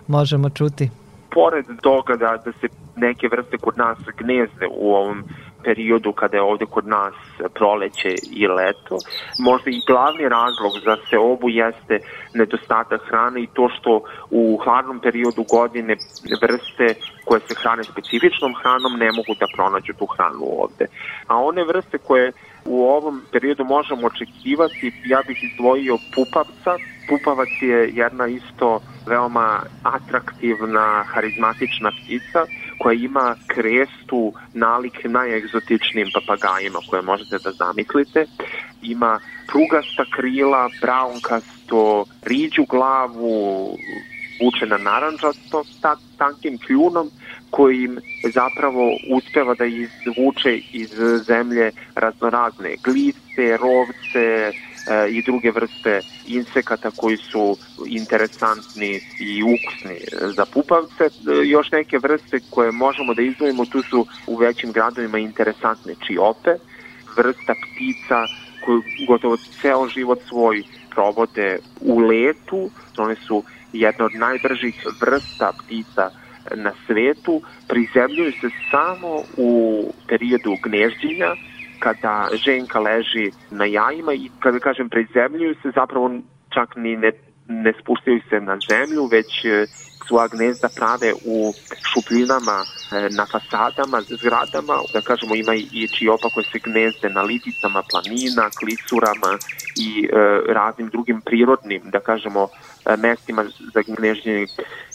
[0.06, 0.90] možemo čuti?
[1.34, 5.24] Pored toga da, da se neke vrste kod nas gnezde u ovom
[5.64, 7.14] periodu kada je ovde kod nas
[7.54, 9.02] proleće i leto.
[9.38, 12.00] Možda i glavni razlog za se obu jeste
[12.34, 15.96] nedostatak hrane i to što u hladnom periodu godine
[16.42, 16.94] vrste
[17.24, 20.86] koje se hrane specifičnom hranom ne mogu da pronađu tu hranu ovde.
[21.26, 22.32] A one vrste koje
[22.64, 26.72] u ovom periodu možemo očekivati, ja bih izdvojio pupavca.
[27.08, 32.46] Pupavac je jedna isto veoma atraktivna, harizmatična ptica
[32.80, 38.26] koja ima krestu nalik najegzotičnijim papagajima koje možete da zamislite.
[38.82, 43.76] Ima prugasta krila, braunkasto, riđu glavu,
[44.40, 47.10] vučena naranđasto sa tankim kljunom
[47.50, 47.98] kojim
[48.34, 50.90] zapravo uspeva da izvuče iz
[51.26, 54.52] zemlje raznorazne glice, rovce,
[55.10, 59.96] i druge vrste insekata koji su interesantni i ukusni
[60.36, 61.04] za pupavce.
[61.04, 61.10] E,
[61.44, 66.50] još neke vrste koje možemo da izdvojimo, tu su u većim gradovima interesantne čiope,
[67.16, 68.24] vrsta ptica
[68.64, 72.70] koju gotovo ceo život svoj provode u letu.
[72.98, 76.10] One su jedna od najbržih vrsta ptica
[76.54, 81.34] na svetu, prizemljuju se samo u periodu gnežđenja,
[81.80, 86.10] kada ženka leži na jajima i kada kažem prizemljuju se zapravo
[86.54, 87.12] čak ni ne,
[87.48, 89.66] ne spuštaju se na zemlju, već e,
[90.08, 91.52] svoja gnezda prave u
[91.90, 97.82] šupljinama e, na fasadama, zgradama, da kažemo ima i čiopa koje se gnezde na liticama
[97.90, 99.32] planina, klisurama
[99.86, 100.08] i e,
[100.52, 104.46] raznim drugim prirodnim, da kažemo, e, mestima za gnežđenje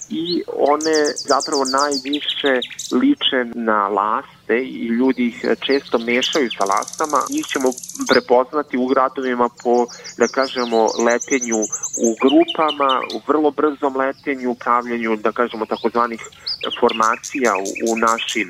[0.09, 0.43] i
[0.75, 0.97] one
[1.31, 2.53] zapravo najviše
[3.01, 3.87] liče na
[4.45, 7.17] laste i ljudi ih često mešaju sa lastama.
[7.29, 7.69] Njih ćemo
[8.09, 9.85] prepoznati u gradovima po,
[10.17, 11.57] da kažemo, letenju
[12.07, 16.21] u grupama, u vrlo brzom letenju, pravljenju, da kažemo, takozvanih
[16.79, 18.47] formacija u, u našim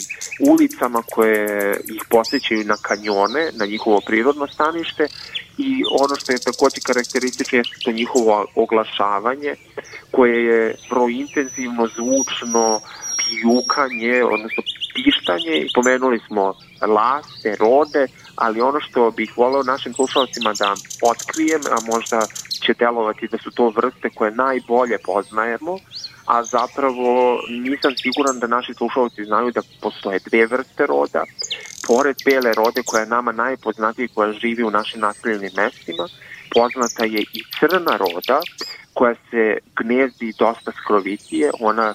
[0.50, 5.08] ulicama koje ih posjećaju na kanjone, na njihovo prirodno stanište
[5.58, 9.56] i ono što je takođe karakteristično je to njihovo oglašavanje
[10.12, 12.82] koje je prointenzivno, zvučno,
[13.26, 14.64] pijukanje, odnosno
[14.96, 15.68] pištanje.
[15.76, 20.74] Pomenuli smo laste, rode, ali ono što bih voleo našim slušalcima da
[21.12, 22.20] otkrijem, a možda
[22.64, 25.78] će delovati da su to vrste koje najbolje poznajemo,
[26.26, 31.24] a zapravo nisam siguran da naši slušalci znaju da postoje dve vrste roda.
[31.88, 36.06] Pored bele rode koja je nama najpoznatija koja živi u našim naseljenim mestima,
[36.56, 38.40] poznata je i crna roda
[38.94, 41.52] koja se gnezdi dosta skrovitije.
[41.60, 41.94] Ona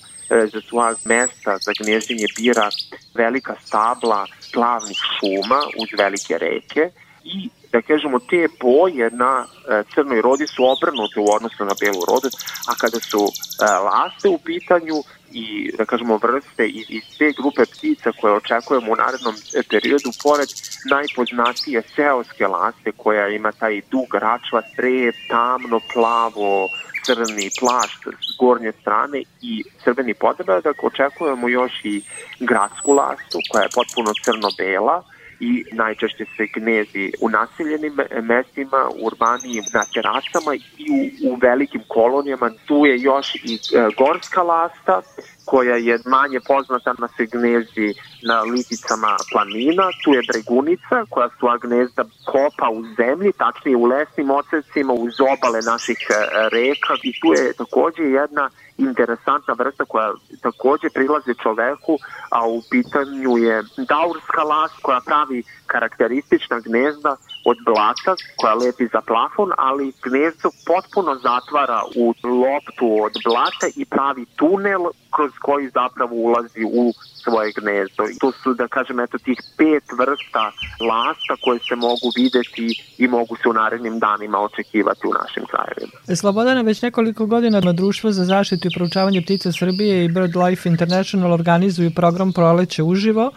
[0.68, 2.68] svoja mesta za gnježđenje bira
[3.14, 6.90] velika stabla plavnih šuma uz velike reke
[7.24, 12.02] i da kažemo te boje na e, crnoj rodi su obrnute u odnosu na belu
[12.08, 12.28] rodu,
[12.70, 14.96] a kada su e, laste u pitanju
[15.32, 19.34] i da kažemo vrste iz, iz te grupe ptica koje očekujemo u narednom
[19.70, 20.48] periodu, pored
[20.90, 26.68] najpoznatije seoske laste koja ima taj dug račva, tre, tamno, plavo,
[27.06, 32.02] crni plašt s gornje strane i crveni podredak, očekujemo još i
[32.40, 35.02] gradsku lastu koja je potpuno crno-bela,
[35.40, 41.82] i najčešće se gnezi u naseljenim mestima, u urbanijim na terasama i u, u velikim
[41.88, 42.50] kolonijama.
[42.66, 45.02] Tu je još i e, gorska lasta
[45.44, 49.84] koja je manje poznata na se gnezdi na liticama planina.
[50.04, 55.60] Tu je bregunica koja svoja gnezda kopa u zemlji, tačnije u lesnim ocesima, uz obale
[55.72, 56.14] naših e,
[56.52, 58.50] reka i tu je takođe jedna
[58.88, 61.98] interesantna vrsta koja takođe prilazi čoveku,
[62.30, 69.00] a u pitanju je daurska las koja pravi karakteristična gnezda od blata koja lepi za
[69.00, 72.04] plafon, ali gnezdo potpuno zatvara u
[72.42, 74.82] loptu od blata i pravi tunel
[75.16, 78.02] kroz koji zapravo ulazi u svoje gnezdo.
[78.12, 80.44] I to su, da kažem, eto tih pet vrsta
[80.90, 82.66] lasta koje se mogu videti
[82.98, 86.16] i mogu se u narednim danima očekivati u našim krajevima.
[86.16, 91.32] Slobodana, već nekoliko godina na Društvo za zaštitu i proučavanje ptica Srbije i BirdLife International
[91.32, 93.30] organizuju program Proleće uživo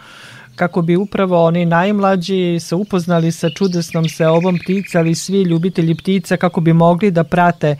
[0.56, 6.36] kako bi upravo oni najmlađi se upoznali sa čudesnom seobom ptica, ali svi ljubitelji ptica
[6.36, 7.76] kako bi mogli da prate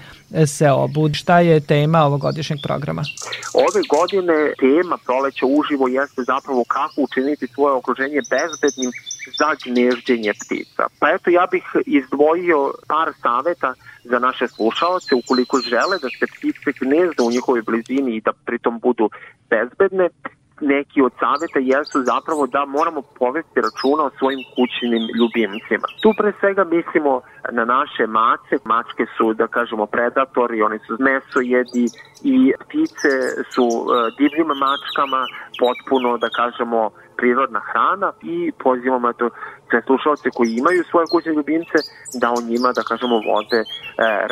[0.46, 1.14] seobu.
[1.14, 3.02] Šta je tema ovogodišnjeg programa?
[3.54, 8.90] Ove godine tema proleća uživo jeste zapravo kako učiniti svoje okruženje bezbednim
[9.38, 10.82] za gnježđenje ptica.
[10.98, 16.70] Pa eto ja bih izdvojio par saveta za naše slušalce ukoliko žele da se ptice
[16.80, 19.10] gnezda u njihovoj blizini i da pritom budu
[19.50, 20.08] bezbedne,
[20.74, 25.86] neki od saveta jesu zapravo da moramo povesti računa o svojim kućnim ljubimcima.
[26.02, 27.12] Tu pre svega mislimo
[27.58, 28.54] na naše mace.
[28.64, 31.86] Mačke su, da kažemo, predatori, oni su mesojedi
[32.32, 33.12] i ptice
[33.52, 33.84] su e,
[34.20, 35.22] divljim mačkama
[35.62, 39.30] potpuno, da kažemo, prirodna hrana i pozivamo to
[39.70, 41.78] sve slušalce koji imaju svoje kućne ljubimce
[42.20, 43.64] da o njima, da kažemo, vode e,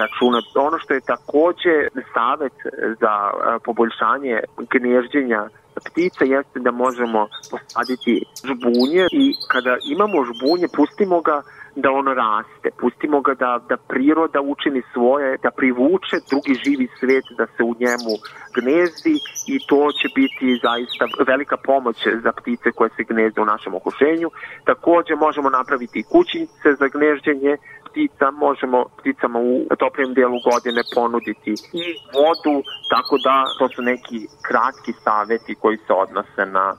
[0.00, 0.38] računa.
[0.68, 1.76] Ono što je takođe
[2.14, 2.56] savet
[3.02, 3.32] za e,
[3.66, 4.34] poboljšanje
[4.72, 5.42] gnježđenja
[5.80, 11.42] ptica jeste da možemo posaditi žbunje i kada imamo žbunje pustimo ga
[11.76, 17.24] da on raste, pustimo ga da, da priroda učini svoje, da privuče drugi živi svet
[17.38, 18.14] da se u njemu
[18.56, 23.74] gnezdi i to će biti zaista velika pomoć za ptice koje se gnezde u našem
[23.74, 24.28] okruženju.
[24.64, 27.56] Takođe možemo napraviti kućice za gnežđenje
[27.92, 29.38] ptica, možemo pticama
[29.70, 31.52] u toplijem delu godine ponuditi
[31.82, 31.84] i
[32.16, 32.56] vodu,
[32.90, 36.76] tako da to su neki kratki saveti koji se odnose na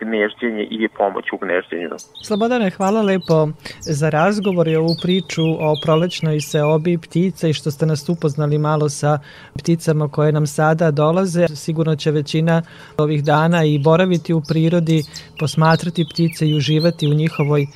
[0.00, 1.88] gnježđenje i pomoć u gnježđenju.
[2.24, 3.48] Slobodane, hvala lepo
[3.80, 8.88] za razgovor i ovu priču o prolećnoj seobi ptica i što ste nas upoznali malo
[8.88, 9.18] sa
[9.58, 11.48] pticama koje nam sada dolaze.
[11.48, 12.62] Sigurno će većina
[12.98, 15.02] ovih dana i boraviti u prirodi,
[15.40, 17.66] posmatrati ptice i uživati u njihovoj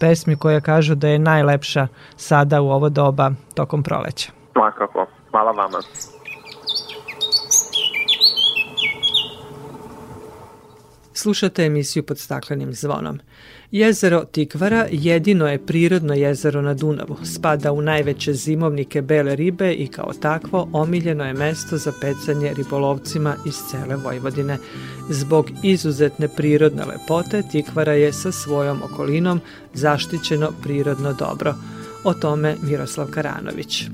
[0.00, 4.32] pesmi koja kažu da je najlepša sada u ovo doba tokom proleća.
[4.52, 5.06] Svakako.
[5.30, 5.78] Hvala vama.
[11.20, 13.20] Slušate emisiju pod staklenim zvonom.
[13.70, 17.16] Jezero Tikvara jedino je prirodno jezero na Dunavu.
[17.24, 23.36] Spada u najveće zimovnike bele ribe i kao takvo omiljeno je mesto za pecanje ribolovcima
[23.46, 24.58] iz cele Vojvodine.
[25.10, 29.40] Zbog izuzetne prirodne lepote Tikvara je sa svojom okolinom
[29.74, 31.54] zaštićeno prirodno dobro.
[32.04, 33.84] O tome Miroslav Karanović.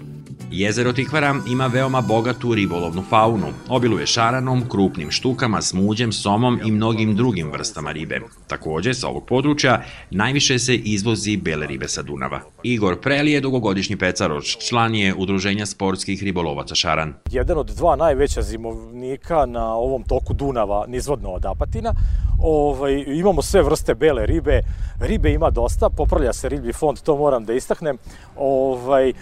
[0.57, 3.47] Jezero Tikvara ima veoma bogatu ribolovnu faunu.
[3.69, 8.21] Obiluje šaranom, krupnim štukama, smuđem, somom i mnogim drugim vrstama ribe.
[8.47, 12.41] Takođe, sa ovog područja najviše se izvozi bele ribe sa Dunava.
[12.63, 17.15] Igor Preli je dugogodišnji pecaroč, član je Udruženja sportskih ribolovaca Šaran.
[17.31, 21.93] Jedan od dva najveća zimovnika na ovom toku Dunava, nizvodno od Apatina.
[22.41, 24.61] Ovaj, imamo sve vrste bele ribe,
[25.01, 27.99] ribe ima dosta, popravlja se riblji fond, to moram da istaknem.
[28.37, 29.13] Ovaj,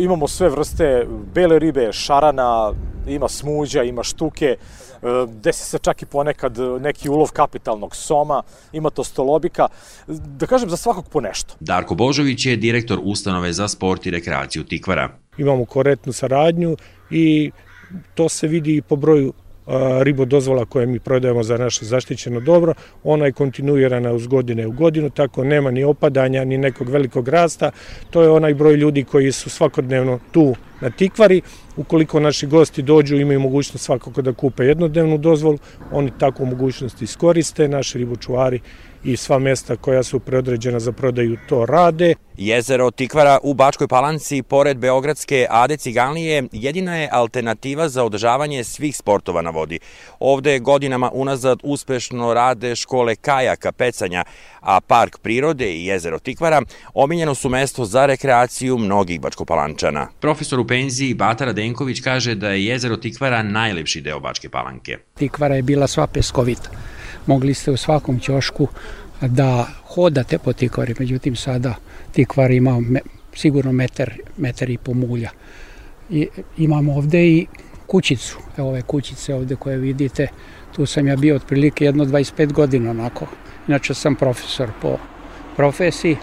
[0.00, 0.79] imamo sve vrste
[1.34, 2.72] bele ribe, šarana,
[3.06, 4.56] ima smuđa, ima štuke,
[5.26, 9.68] desi se čak i ponekad neki ulov kapitalnog soma, ima to stolobika,
[10.06, 11.54] da kažem za svakog po nešto.
[11.60, 15.08] Darko Božović je direktor ustanove za sport i rekreaciju Tikvara.
[15.38, 16.76] Imamo korektnu saradnju
[17.10, 17.50] i
[18.14, 19.32] to se vidi i po broju
[20.02, 24.72] ribo dozvola koje mi prodajemo za naše zaštićeno dobro, ona je kontinuirana uz godine u
[24.72, 27.70] godinu, tako nema ni opadanja, ni nekog velikog rasta.
[28.10, 31.40] To je onaj broj ljudi koji su svakodnevno tu na Tikvari.
[31.76, 35.58] Ukoliko naši gosti dođu, imaju mogućnost svakako da kupe jednodnevnu dozvolu,
[35.92, 38.60] oni takvu mogućnost iskoriste, naši ribočuvari
[39.04, 42.14] i sva mesta koja su preodređena za prodaju to rade.
[42.36, 48.96] Jezero Tikvara u Bačkoj Palanci, pored Beogradske Ade Ciganlije, jedina je alternativa za održavanje svih
[48.96, 49.78] sportova na vodi.
[50.20, 54.24] Ovde godinama unazad uspešno rade škole kajaka, pecanja,
[54.60, 56.62] a Park prirode i jezero Tikvara
[56.94, 60.08] omiljeno su mesto za rekreaciju mnogih Bačkopalančana.
[60.20, 64.98] Profesor u penziji Batara Denković kaže da je jezero Tikvara najlepši deo Bačke Palanke.
[65.18, 66.70] Tikvara je bila sva peskovita
[67.26, 68.68] mogli ste u svakom ćošku
[69.20, 71.74] da hodate po tikvari, međutim sada
[72.12, 73.00] tikvar ima me,
[73.34, 75.30] sigurno metar, metar i po mulja.
[76.10, 76.28] I,
[76.58, 77.46] imamo ovde i
[77.86, 80.26] kućicu, evo ove kućice ovde koje vidite,
[80.76, 83.26] tu sam ja bio otprilike jedno 25 godina onako.
[83.68, 84.96] Inače sam profesor po
[85.56, 86.16] profesiji,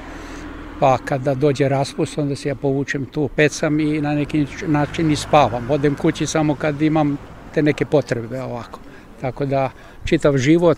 [0.80, 5.16] pa kada dođe raspust, onda se ja povučem tu, pecam i na neki način i
[5.16, 5.72] spavam.
[5.72, 7.18] Odem kući samo kad imam
[7.54, 8.80] te neke potrebe ovako.
[9.22, 9.70] Tako da
[10.06, 10.78] čitav život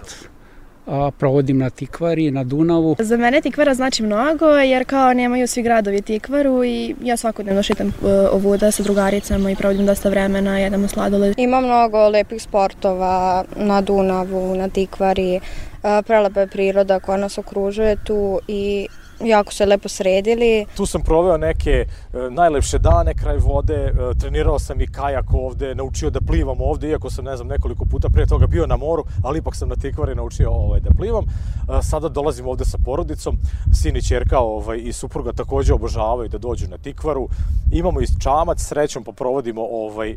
[0.88, 2.96] a, provodim na Tikvari, na Dunavu.
[3.00, 7.88] Za mene Tikvara znači mnogo jer kao nemaju svi gradovi Tikvaru i ja svakodnevno šitam
[7.88, 7.94] uh,
[8.32, 11.34] ovuda sa drugaricama i provodim dosta vremena, jedemo sladoled.
[11.38, 15.40] Ima mnogo lepih sportova na Dunavu, na Tikvari,
[15.82, 18.88] prelepa je priroda koja nas okružuje tu i
[19.26, 20.66] jako se lepo sredili.
[20.78, 21.86] Tu sam proveo neke e,
[22.30, 27.10] najlepše dane kraj vode, e, trenirao sam i kajak ovde, naučio da plivam ovde, iako
[27.10, 30.16] sam, ne znam, nekoliko puta pre toga bio na moru, ali ipak sam na Tikvari
[30.16, 31.26] naučio ovaj, da plivam.
[31.26, 33.38] E, sada dolazim ovde sa porodicom,
[33.74, 37.30] sin i čerka ovaj, i supruga takođe obožavaju da dođu na Tikvaru.
[37.72, 40.16] Imamo i čamac, srećom pa provodimo ovaj,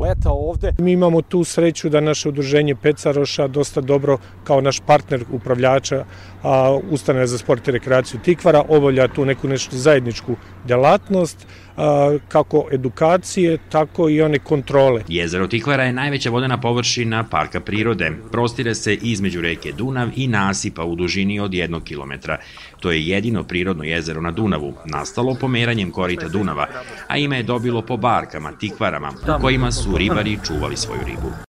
[0.00, 0.72] leta ovde.
[0.78, 6.04] Mi imamo tu sreću da naše udruženje Pecaroša dosta dobro kao naš partner upravljača
[6.46, 12.68] a, Ustane za sport i rekreaciju Tikvara obavlja tu neku nešto zajedničku delatnost, a, kako
[12.72, 15.02] edukacije, tako i one kontrole.
[15.08, 18.12] Jezero Tikvara je najveća vodena površina parka prirode.
[18.32, 22.38] Prostire se između reke Dunav i nasipa u dužini od jednog kilometra.
[22.80, 26.66] To je jedino prirodno jezero na Dunavu, nastalo pomeranjem korita Dunava,
[27.08, 31.45] a ime je dobilo po barkama, tikvarama, u kojima su ribari čuvali svoju ribu.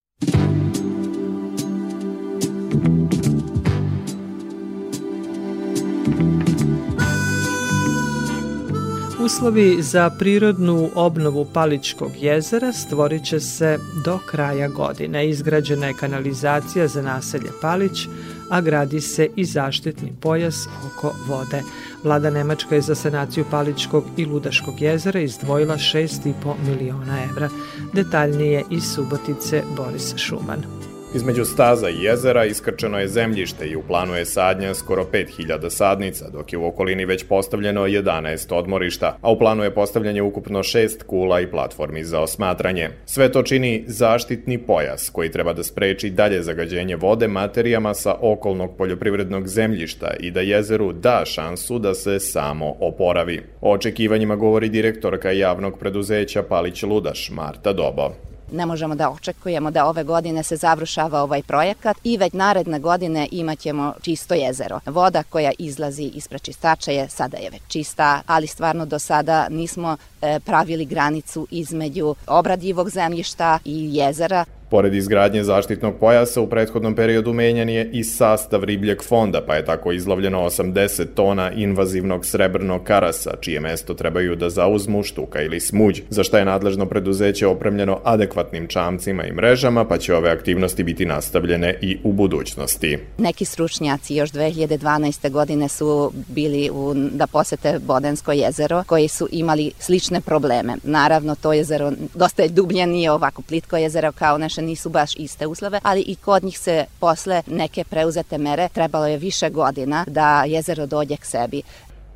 [9.25, 15.29] Uslovi za prirodnu obnovu Paličkog jezera stvorit će se do kraja godine.
[15.29, 18.07] Izgrađena je kanalizacija za naselje Palić,
[18.51, 21.61] a gradi se i zaštitni pojas oko vode.
[22.03, 27.49] Vlada Nemačka je za sanaciju Paličkog i Ludaškog jezera izdvojila 6,5 miliona evra.
[27.93, 30.94] Detaljnije iz Subotice Boris Šuman.
[31.15, 36.29] Između staza i jezera iskrčeno je zemljište i u planu je sadnja skoro 5000 sadnica,
[36.29, 41.03] dok je u okolini već postavljeno 11 odmorišta, a u planu je postavljanje ukupno 6
[41.03, 42.89] kula i platformi za osmatranje.
[43.05, 48.77] Sve to čini zaštitni pojas koji treba da spreči dalje zagađenje vode materijama sa okolnog
[48.77, 53.41] poljoprivrednog zemljišta i da jezeru da šansu da se samo oporavi.
[53.61, 58.34] O očekivanjima govori direktorka javnog preduzeća Palić Ludaš Marta Dobo.
[58.51, 63.27] Ne možemo da očekujemo da ove godine se završava ovaj projekat i već naredne godine
[63.31, 64.79] imaćemo čisto jezero.
[64.85, 69.97] Voda koja izlazi iz prečistača je sada je već čista, ali stvarno do sada nismo
[70.21, 74.45] e, pravili granicu između obradivog zemljišta i jezera.
[74.69, 79.65] Pored izgradnje zaštitnog pojasa, u prethodnom periodu menjan je i sastav ribljeg fonda, pa je
[79.65, 86.01] tako izlovljeno 80 tona invazivnog srebrnog karasa, čije mesto trebaju da zauzmu štuka ili smuđ,
[86.09, 91.05] za šta je nadležno preduzeće opremljeno adekvatnim čamcima i mrežama, pa će ove aktivnosti biti
[91.05, 92.97] nastavljene i u budućnosti.
[93.17, 95.31] Neki stručnjaci još 2012.
[95.31, 100.73] godine su bili u, da posete Bodensko jezero, koji su imali slične probleme.
[100.83, 105.47] Naravno, to jezero dosta je dublje, nije ovako plitko jezero kao naše nisu baš iste
[105.47, 110.43] uslove, ali i kod njih se posle neke preuzete mere trebalo je više godina da
[110.47, 111.61] jezero dođe k sebi.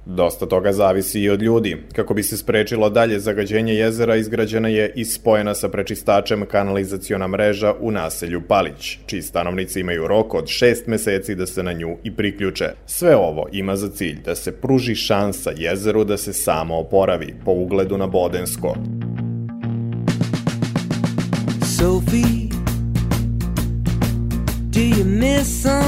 [0.05, 1.77] Dosta toga zavisi i od ljudi.
[1.95, 7.73] Kako bi se sprečilo dalje zagađenje jezera, izgrađena je i spojena sa prečistačem kanalizaciona mreža
[7.79, 12.15] u naselju Palić, čiji stanovnici imaju rok od šest meseci da se na nju i
[12.15, 12.65] priključe.
[12.85, 17.51] Sve ovo ima za cilj da se pruži šansa jezeru da se samo oporavi, po
[17.51, 18.75] ugledu na Bodensko.
[21.79, 22.49] Sophie,
[24.69, 25.78] do you miss someone?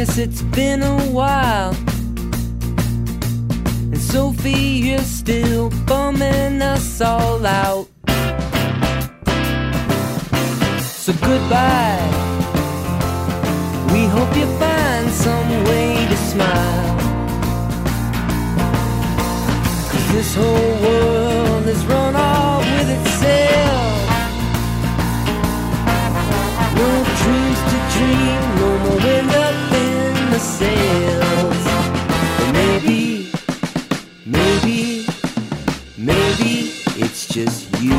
[0.00, 1.74] It's been a while.
[3.92, 7.88] And Sophia's still bumming us all out.
[10.80, 11.98] So goodbye.
[13.92, 16.98] We hope you find some way to smile.
[19.90, 23.88] Cause this whole world has run off with itself.
[26.76, 26.88] No
[27.20, 29.27] dreams to dream, no more in
[30.38, 31.64] sails.
[32.38, 33.30] But maybe,
[34.26, 35.06] maybe,
[35.96, 37.98] maybe it's just you.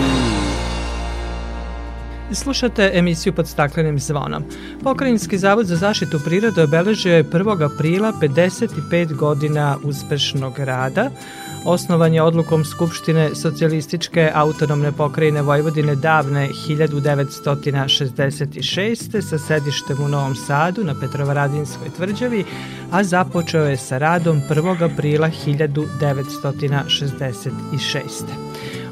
[2.32, 4.44] Slušate emisiju pod staklenim zvonom.
[4.84, 7.76] Pokrajinski zavod za zaštitu prirode obeležio je 1.
[7.76, 11.10] aprila 55 godina uspešnog rada.
[11.66, 19.22] Osnovan je odlukom Skupštine socijalističke autonomne pokrajine Vojvodine davne 1966.
[19.22, 22.46] sa sedištem u Novom Sadu na Petrovaradinskoj tvrđavi,
[22.92, 24.94] a započeo je sa radom 1.
[24.94, 28.24] aprila 1966.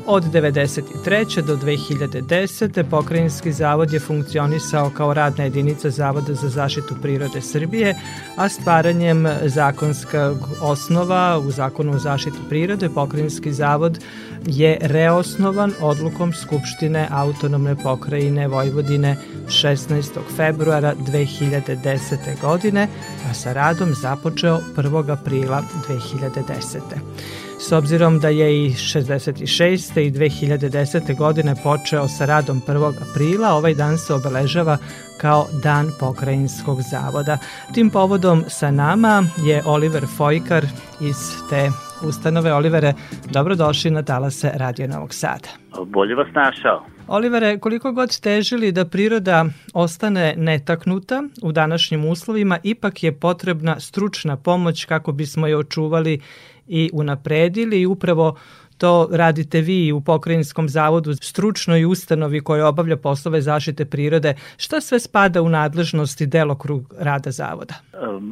[0.09, 1.41] Od 1993.
[1.41, 2.83] do 2010.
[2.89, 7.95] Pokrajinski zavod je funkcionisao kao radna jedinica Zavoda za zaštitu prirode Srbije,
[8.35, 13.99] a stvaranjem zakonskog osnova u Zakonu o zaštiti prirode Pokrajinski zavod
[14.45, 20.19] je reosnovan odlukom Skupštine autonomne pokrajine Vojvodine 16.
[20.35, 22.41] februara 2010.
[22.41, 22.87] godine,
[23.29, 25.11] a sa radom započeo 1.
[25.11, 27.46] aprila 2010.
[27.59, 29.99] S obzirom da je i 66.
[29.99, 31.17] i 2010.
[31.17, 32.93] godine počeo sa radom 1.
[33.09, 34.77] aprila, ovaj dan se obeležava
[35.21, 37.37] kao Dan pokrajinskog zavoda.
[37.73, 40.63] Tim povodom sa nama je Oliver Fojkar
[41.01, 41.17] iz
[41.49, 41.71] te
[42.07, 42.53] ustanove.
[42.53, 42.93] Olivere,
[43.31, 45.47] dobrodošli na talase Radio Novog Sada.
[45.85, 46.85] Bolje vas našao.
[47.07, 54.37] Olivere, koliko god težili da priroda ostane netaknuta u današnjim uslovima, ipak je potrebna stručna
[54.37, 56.19] pomoć kako bismo je očuvali
[56.67, 58.37] i unapredili i upravo
[58.77, 64.33] to radite vi u Pokrajinskom zavodu, stručnoj ustanovi koja obavlja poslove zaštite prirode.
[64.57, 67.73] Šta sve spada u nadležnost i delokrug rada zavoda?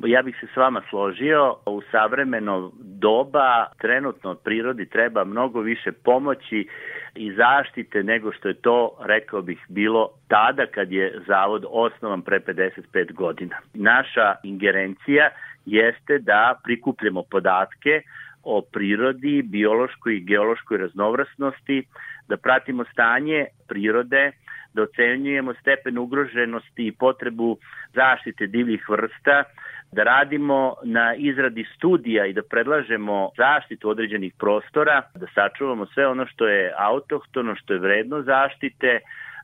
[0.08, 1.56] Ja bih se s vama složio.
[1.66, 6.68] U savremeno doba trenutno prirodi treba mnogo više pomoći
[7.16, 12.40] i zaštite nego što je to, rekao bih, bilo tada kad je zavod osnovan pre
[12.40, 13.56] 55 godina.
[13.74, 15.30] Naša ingerencija
[15.66, 18.02] jeste da prikupljamo podatke
[18.46, 21.84] o prirodi, biološkoj i geološkoj raznovrstnosti,
[22.28, 24.32] da pratimo stanje prirode,
[24.74, 27.58] da ocenjujemo stepen ugroženosti i potrebu
[27.93, 29.43] zaštite divljih vrsta,
[29.91, 36.26] da radimo na izradi studija i da predlažemo zaštitu određenih prostora, da sačuvamo sve ono
[36.26, 39.00] što je autohtono, što je vredno zaštite,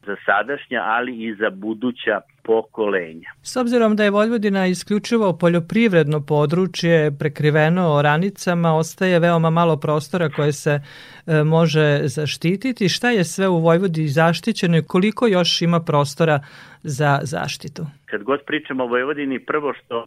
[0.06, 3.30] za sadašnja, ali i za buduća pokolenja.
[3.42, 10.52] S obzirom da je Vojvodina isključivo poljoprivredno područje prekriveno oranicama, ostaje veoma malo prostora koje
[10.52, 12.90] se e, može zaštititi.
[12.90, 16.40] Šta je sve u Vojvodini zaštićeno i koliko još ima prostora
[16.84, 17.84] za zaštitu?
[18.06, 20.06] Kad god pričamo o Vojvodini, prvo što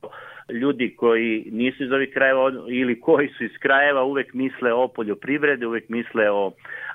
[0.48, 5.66] ljudi koji nisu iz ovih krajeva ili koji su iz krajeva uvek misle o poljoprivrede,
[5.66, 6.52] uvek misle o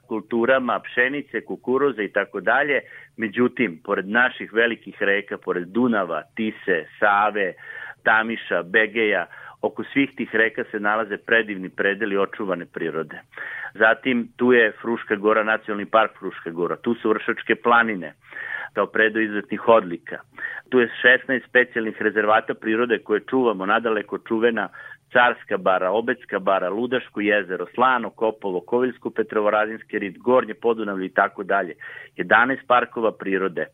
[0.10, 2.82] kulturama pšenice, kukuruza i tako dalje.
[3.18, 7.54] Međutim, pored naših velikih reka, pored Dunava, Tise, Save,
[8.04, 9.26] Tamiša, Begeja,
[9.62, 13.22] oko svih tih reka se nalaze predivni predeli očuvane prirode.
[13.74, 18.14] Zatim tu je Fruška gora, nacionalni park Fruška gora, tu su Vršačke planine
[18.74, 20.18] kao predo izvetnih odlika.
[20.70, 24.70] Tu je 16 specijalnih rezervata prirode koje čuvamo, nadaleko čuvena
[25.14, 31.44] Carska bara, Obecka bara, Ludaško jezero, Slano, Kopovo, Koviljsko, Petrovoradinski rit, Gornje Podunavlje i tako
[31.44, 31.74] dalje.
[32.18, 33.66] 11 parkova prirode,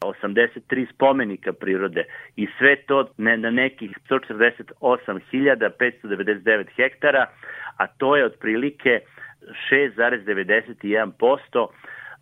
[0.00, 2.04] 83 spomenika prirode
[2.36, 7.26] i sve to ne, na nekih 148.599 hektara,
[7.76, 9.00] a to je otprilike
[9.70, 11.66] 6,91%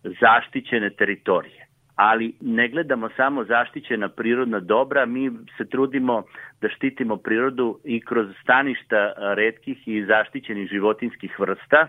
[0.03, 1.66] zaštićene teritorije
[1.97, 6.23] ali ne gledamo samo zaštićena prirodna dobra, mi se trudimo
[6.61, 11.87] da štitimo prirodu i kroz staništa redkih i zaštićenih životinskih vrsta.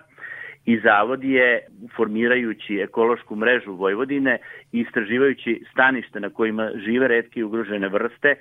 [0.64, 1.60] I zavod je
[1.96, 4.38] formirajući ekološku mrežu Vojvodine
[4.72, 8.34] i istraživajući staništa na kojima žive redke i ugrožene vrste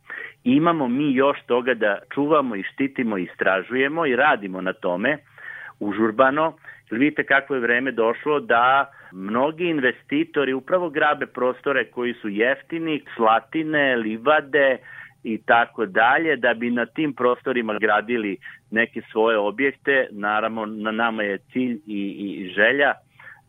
[0.44, 5.18] Imamo mi još toga da čuvamo i štitimo i istražujemo i radimo na tome,
[5.80, 6.58] užurbano.
[6.92, 13.96] Vidite kako je vreme došlo da mnogi investitori upravo grabe prostore koji su jeftini, slatine,
[13.96, 14.78] livade,
[15.24, 18.38] i tako dalje, da bi na tim prostorima gradili
[18.72, 20.08] neke svoje objekte.
[20.12, 22.94] Naravno, na nama je cilj i, i želja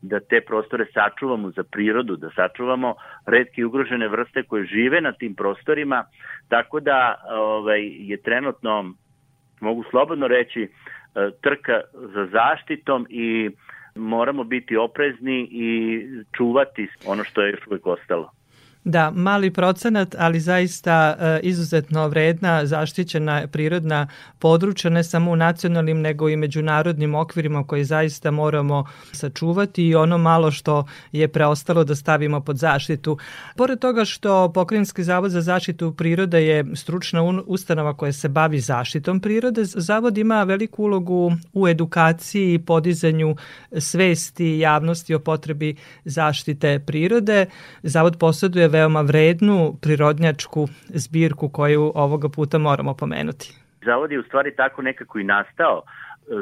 [0.03, 2.95] da te prostore sačuvamo za prirodu, da sačuvamo
[3.27, 6.05] redke i ugrožene vrste koje žive na tim prostorima,
[6.49, 8.95] tako da ovaj, je trenutno,
[9.61, 10.69] mogu slobodno reći, e,
[11.41, 11.81] trka
[12.15, 13.51] za zaštitom i
[13.95, 16.01] moramo biti oprezni i
[16.37, 18.31] čuvati ono što je još uvijek ostalo.
[18.85, 24.09] Da, mali procenat, ali zaista e, izuzetno vredna, zaštićena prirodna
[24.39, 30.19] područja, ne samo u nacionalnim, nego i međunarodnim okvirima koje zaista moramo sačuvati i ono
[30.19, 33.19] malo što je preostalo da stavimo pod zaštitu.
[33.57, 39.21] Pored toga što Pokrenjski zavod za zaštitu prirode je stručna ustanova koja se bavi zaštitom
[39.21, 43.37] prirode, zavod ima veliku ulogu u edukaciji i podizanju
[43.79, 47.47] svesti javnosti o potrebi zaštite prirode.
[47.83, 50.67] Zavod posjeduje veoma vrednu prirodnjačku
[51.03, 53.55] zbirku koju ovoga puta moramo pomenuti.
[53.85, 55.83] Zavod je u stvari tako nekako i nastao.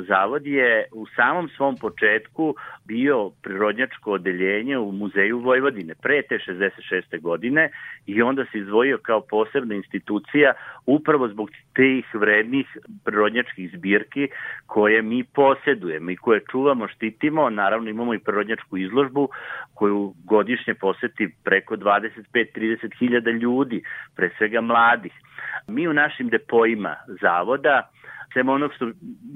[0.08, 2.54] Zavod je u samom svom početku
[2.84, 7.20] bio prirodnjačko odeljenje u Muzeju Vojvodine pre te 66.
[7.20, 7.70] godine
[8.06, 10.52] i onda se izvojio kao posebna institucija
[10.86, 12.66] upravo zbog tih vrednih
[13.04, 14.28] prirodnjačkih zbirki
[14.66, 17.50] koje mi posedujemo i koje čuvamo, štitimo.
[17.50, 19.28] Naravno imamo i prirodnjačku izložbu
[19.74, 23.82] koju godišnje poseti preko 25-30 hiljada ljudi,
[24.16, 25.12] pre svega mladih.
[25.66, 27.90] Mi u našim depojima zavoda
[28.32, 28.90] sem onog što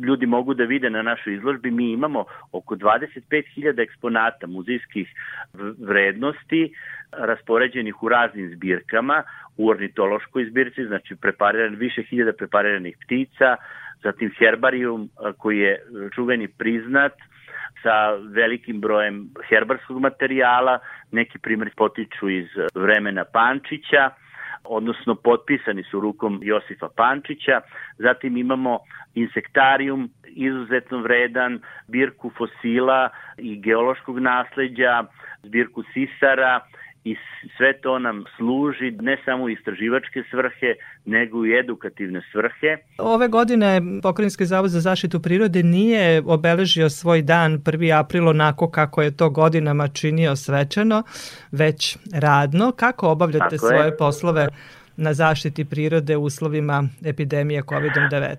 [0.07, 5.09] ljudi mogu da vide na našoj izložbi, mi imamo oko 25.000 eksponata muzejskih
[5.79, 6.73] vrednosti
[7.13, 9.23] raspoređenih u raznim zbirkama,
[9.57, 13.57] u ornitološkoj zbirci, znači prepariran, više hiljada prepariranih ptica,
[14.03, 15.83] zatim herbarijum koji je
[16.15, 17.13] čuveni priznat,
[17.83, 20.79] sa velikim brojem herbarskog materijala,
[21.13, 24.11] neki primjer potiču iz vremena Pančića,
[24.69, 27.61] odnosno potpisani su rukom Josifa Pančića.
[27.99, 28.79] Zatim imamo
[29.15, 33.09] insektarijum, izuzetno vredan, birku fosila
[33.39, 35.05] i geološkog nasleđa,
[35.43, 36.61] zbirku sisara
[37.07, 37.17] i
[37.57, 42.77] sve to nam služi ne samo u istraživačke svrhe, nego i edukativne svrhe.
[42.99, 48.01] Ove godine Pokrenjski zavod za zaštitu prirode nije obeležio svoj dan 1.
[48.01, 51.03] april onako kako je to godinama činio svečano,
[51.53, 52.73] već radno.
[52.73, 53.97] Kako obavljate Tako svoje je.
[53.97, 54.49] poslove
[54.97, 58.37] na zaštiti prirode u uslovima epidemije COVID-19.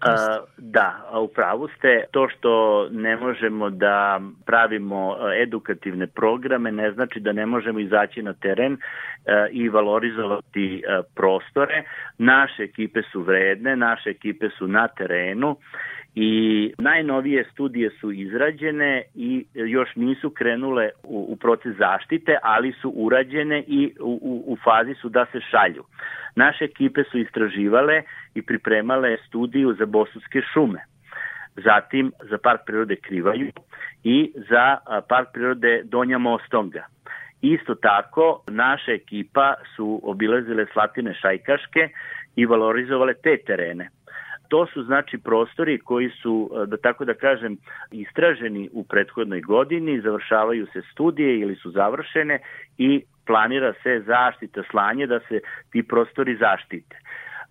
[0.57, 2.03] Da, a upravo ste.
[2.11, 8.33] To što ne možemo da pravimo edukativne programe ne znači da ne možemo izaći na
[8.33, 8.77] teren
[9.51, 10.83] i valorizovati
[11.15, 11.83] prostore.
[12.17, 15.57] Naše ekipe su vredne, naše ekipe su na terenu
[16.19, 22.89] I najnovije studije su izrađene i još nisu krenule u, u proces zaštite, ali su
[22.89, 25.83] urađene i u, u, u fazi su da se šalju.
[26.35, 28.01] Naše ekipe su istraživale
[28.35, 30.79] i pripremale studiju za Bosanske šume,
[31.55, 33.51] zatim za park prirode Krivaju
[34.03, 34.77] i za
[35.09, 36.85] park prirode Donja Mostonga.
[37.41, 41.89] Isto tako, naša ekipa su obilazile Slatine Šajkaške
[42.35, 43.89] i valorizovale te terene.
[44.47, 47.57] To su znači prostori koji su, da tako da kažem,
[47.91, 52.39] istraženi u prethodnoj godini, završavaju se studije ili su završene
[52.77, 55.39] i planira se zaštita slanje da se
[55.71, 56.95] ti prostori zaštite.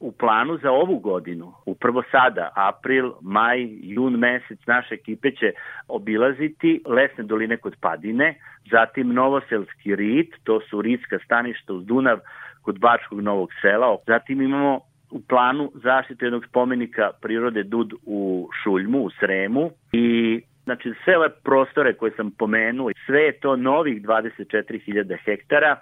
[0.00, 5.52] U planu za ovu godinu, upravo sada, april, maj, jun mesec, naše ekipe će
[5.88, 8.34] obilaziti lesne doline kod Padine,
[8.70, 12.18] zatim Novoselski rit, to su ritska staništa uz Dunav
[12.62, 14.80] kod Bačkog Novog sela, zatim imamo
[15.10, 19.70] u planu zaštite jednog spomenika prirode Dud u Šuljmu, u Sremu.
[19.92, 25.76] I Znači sve ove prostore koje sam pomenuo, sve je to novih 24.000 hektara.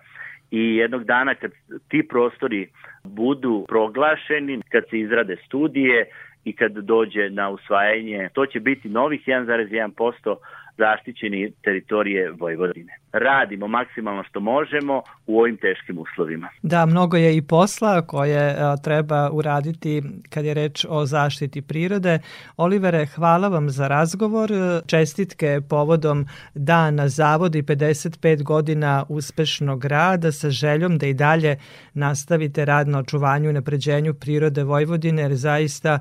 [0.51, 1.51] I jednog dana kad
[1.89, 2.69] ti prostori
[3.05, 6.07] budu proglašeni, kad se izrade studije
[6.45, 10.37] i kad dođe na usvajanje, to će biti novih 1,1%
[10.79, 12.93] zaštićeni teritorije Vojvodine.
[13.13, 16.49] Radimo maksimalno što možemo u ovim teškim uslovima.
[16.63, 22.19] Da, mnogo je i posla koje a, treba uraditi kad je reč o zaštiti prirode.
[22.57, 24.51] Olivere, hvala vam za razgovor.
[24.87, 31.57] Čestitke povodom dana zavodi 55 godina uspešnog rada sa željom da i dalje
[31.95, 35.99] nastavite rad na očuvanju i napređenju prirode Vojvodine, jer zaista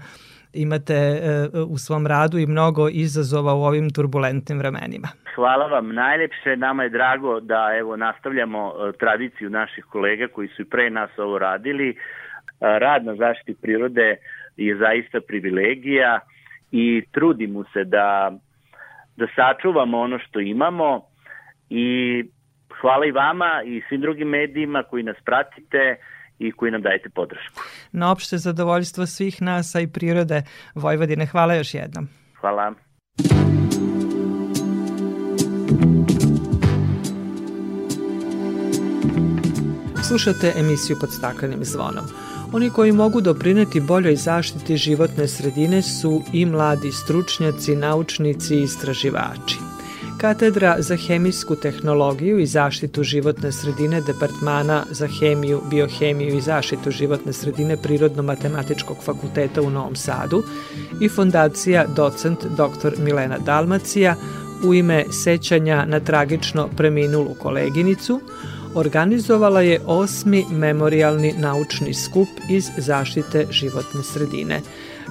[0.54, 1.20] imate e,
[1.68, 5.08] u svom radu i mnogo izazova u ovim turbulentnim vremenima.
[5.36, 10.62] Hvala vam najlepše, nama je drago da evo nastavljamo e, tradiciju naših kolega koji su
[10.62, 11.90] i pre nas ovo radili.
[11.90, 11.96] E,
[12.60, 14.18] rad na zaštiti prirode
[14.58, 16.20] je zaista privilegija
[16.72, 18.32] i trudimo se da
[19.18, 21.02] da sačuvamo ono što imamo
[21.70, 21.88] i
[22.82, 25.96] hvala i vama i svim drugim medijima koji nas pratite
[26.40, 27.62] i koji nam dajete podršku.
[27.92, 30.44] Na opšte zadovoljstvo svih nas, a i prirode
[30.76, 31.26] Vojvodine.
[31.26, 32.08] Hvala još jednom.
[32.42, 32.74] Hvala.
[40.08, 42.06] Slušate emisiju pod staklenim zvonom.
[42.54, 49.73] Oni koji mogu doprineti boljoj zaštiti životne sredine su i mladi stručnjaci, naučnici i istraživači.
[50.24, 57.34] Katedra za hemijsku tehnologiju i zaštitu životne sredine Departmana za hemiju, biohemiju i zaštitu životne
[57.34, 60.44] sredine Prirodno-matematičkog fakulteta u Novom Sadu
[61.02, 62.94] i fondacija docent dr.
[63.00, 64.16] Milena Dalmacija
[64.66, 68.22] u ime sećanja na tragično preminulu koleginicu
[68.76, 74.62] organizovala je osmi memorialni naučni skup iz zaštite životne sredine.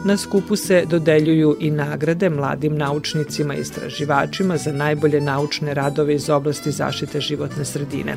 [0.04, 6.30] Na skupu se dodeljuju i nagrade mladim naučnicima i istraživačima za najbolje naučne radove iz
[6.30, 8.16] oblasti zaštite životne sredine.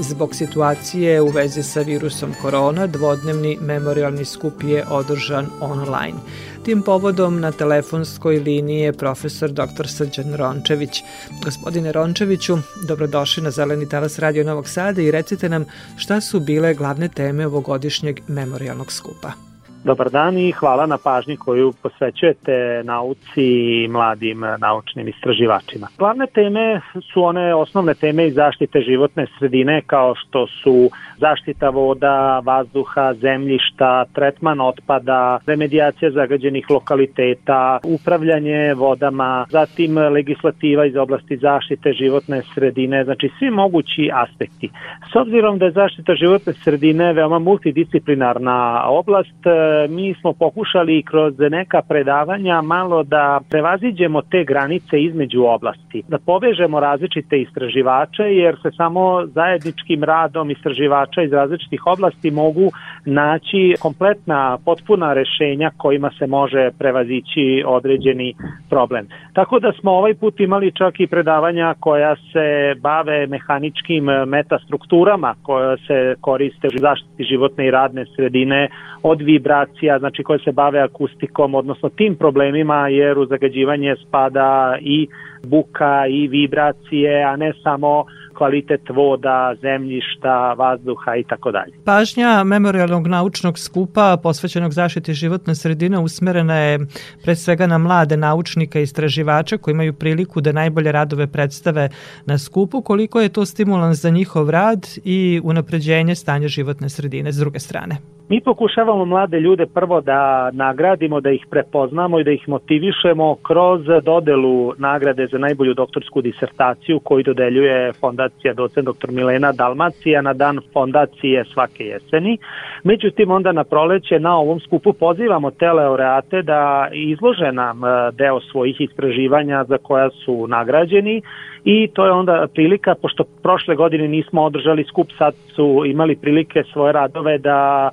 [0.00, 6.18] Zbog situacije u vezi sa virusom korona, dvodnevni memorialni skup je održan online.
[6.64, 9.88] Tim povodom na telefonskoj liniji je profesor dr.
[9.88, 11.02] Srđan Rončević.
[11.44, 12.58] Gospodine Rončeviću,
[12.88, 15.64] dobrodošli na Zeleni talas Radio Novog Sada i recite nam
[15.96, 19.49] šta su bile glavne teme ovogodišnjeg memorialnog skupa.
[19.84, 23.44] Dobar dan i hvala na pažnji koju posvećujete nauci
[23.84, 25.86] i mladim naučnim istraživačima.
[25.98, 26.80] Glavne teme
[27.12, 34.04] su one osnovne teme iz zaštite životne sredine kao što su zaštita voda, vazduha, zemljišta,
[34.14, 43.30] tretman otpada, remedijacija zagađenih lokaliteta, upravljanje vodama, zatim legislativa iz oblasti zaštite životne sredine, znači
[43.38, 44.70] svi mogući aspekti.
[45.12, 49.46] S obzirom da je zaštita životne sredine veoma multidisciplinarna oblast,
[49.88, 56.80] mi smo pokušali kroz neka predavanja malo da prevaziđemo te granice između oblasti, da povežemo
[56.80, 62.70] različite istraživače jer se samo zajedničkim radom istraživača iz različitih oblasti mogu
[63.04, 68.34] naći kompletna, potpuna rešenja kojima se može prevazići određeni
[68.70, 69.06] problem.
[69.32, 75.76] Tako da smo ovaj put imali čak i predavanja koja se bave mehaničkim metastrukturama koja
[75.76, 78.68] se koriste u zaštiti životne i radne sredine
[79.02, 85.08] od vibracija, znači koje se bave akustikom, odnosno tim problemima jer u zagađivanje spada i
[85.42, 88.04] buka i vibracije, a ne samo
[88.40, 91.72] kvalitet voda, zemljišta, vazduha i tako dalje.
[91.84, 96.78] Pažnja memorialnog naučnog skupa posvećenog zaštiti životne sredine usmerena je
[97.22, 101.88] pre svega na mlade naučnika i istraživača koji imaju priliku da najbolje radove predstave
[102.26, 107.36] na skupu, koliko je to stimulans za njihov rad i unapređenje stanja životne sredine s
[107.36, 108.19] druge strane.
[108.30, 113.80] Mi pokušavamo mlade ljude prvo da nagradimo, da ih prepoznamo i da ih motivišemo kroz
[114.02, 119.10] dodelu nagrade za najbolju doktorsku disertaciju koju dodeljuje fondacija docent dr.
[119.10, 122.38] Milena Dalmacija na dan fondacije svake jeseni.
[122.84, 128.40] Međutim, onda na proleće na ovom skupu pozivamo te laureate da izlože nam e, deo
[128.40, 131.22] svojih istraživanja za koja su nagrađeni
[131.64, 136.62] i to je onda prilika, pošto prošle godine nismo održali skup, sad su imali prilike
[136.72, 137.90] svoje radove da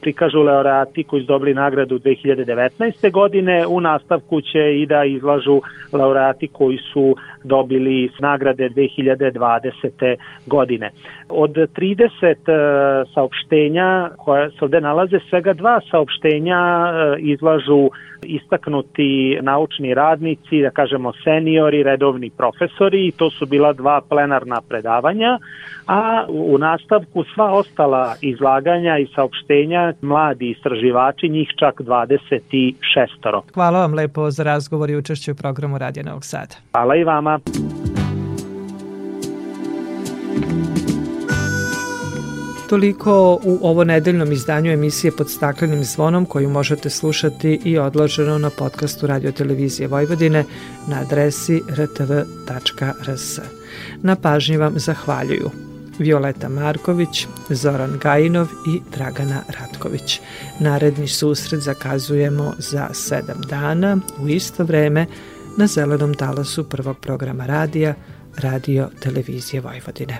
[0.00, 3.10] prikažu laureati koji su dobili nagradu 2019.
[3.10, 5.60] godine, u nastavku će i da izlažu
[5.92, 10.16] laureati koji su dobili nagrade 2020.
[10.46, 10.90] godine.
[11.28, 17.90] Od 30 e, saopštenja koje se ovde nalaze, svega dva saopštenja e, izlažu
[18.22, 25.38] istaknuti naučni radnici, da kažemo seniori, redovni profesori i to su bila dva plenarna predavanja,
[25.86, 29.65] a u nastavku sva ostala izlaganja i saopštenja
[30.02, 33.40] mladi istraživači, njih čak 26.
[33.54, 36.54] Hvala vam lepo za razgovor i učešće u programu Radija Novog Sada.
[36.72, 37.40] Hvala i vama.
[42.68, 48.50] Toliko u ovo nedeljnom izdanju emisije pod staklenim zvonom koju možete slušati i odloženo na
[48.58, 50.44] podcastu Radio Televizije Vojvodine
[50.88, 53.38] na adresi rtv.rs.
[54.02, 55.65] Na pažnji vam zahvaljuju
[55.98, 60.20] Violeta Marković, Zoran Gajinov i Dragana Ratković.
[60.60, 65.06] Naredni susret zakazujemo za sedam dana u isto vreme
[65.58, 67.94] na zelenom talasu prvog programa radija
[68.36, 70.18] Radio Televizije Vojvodine.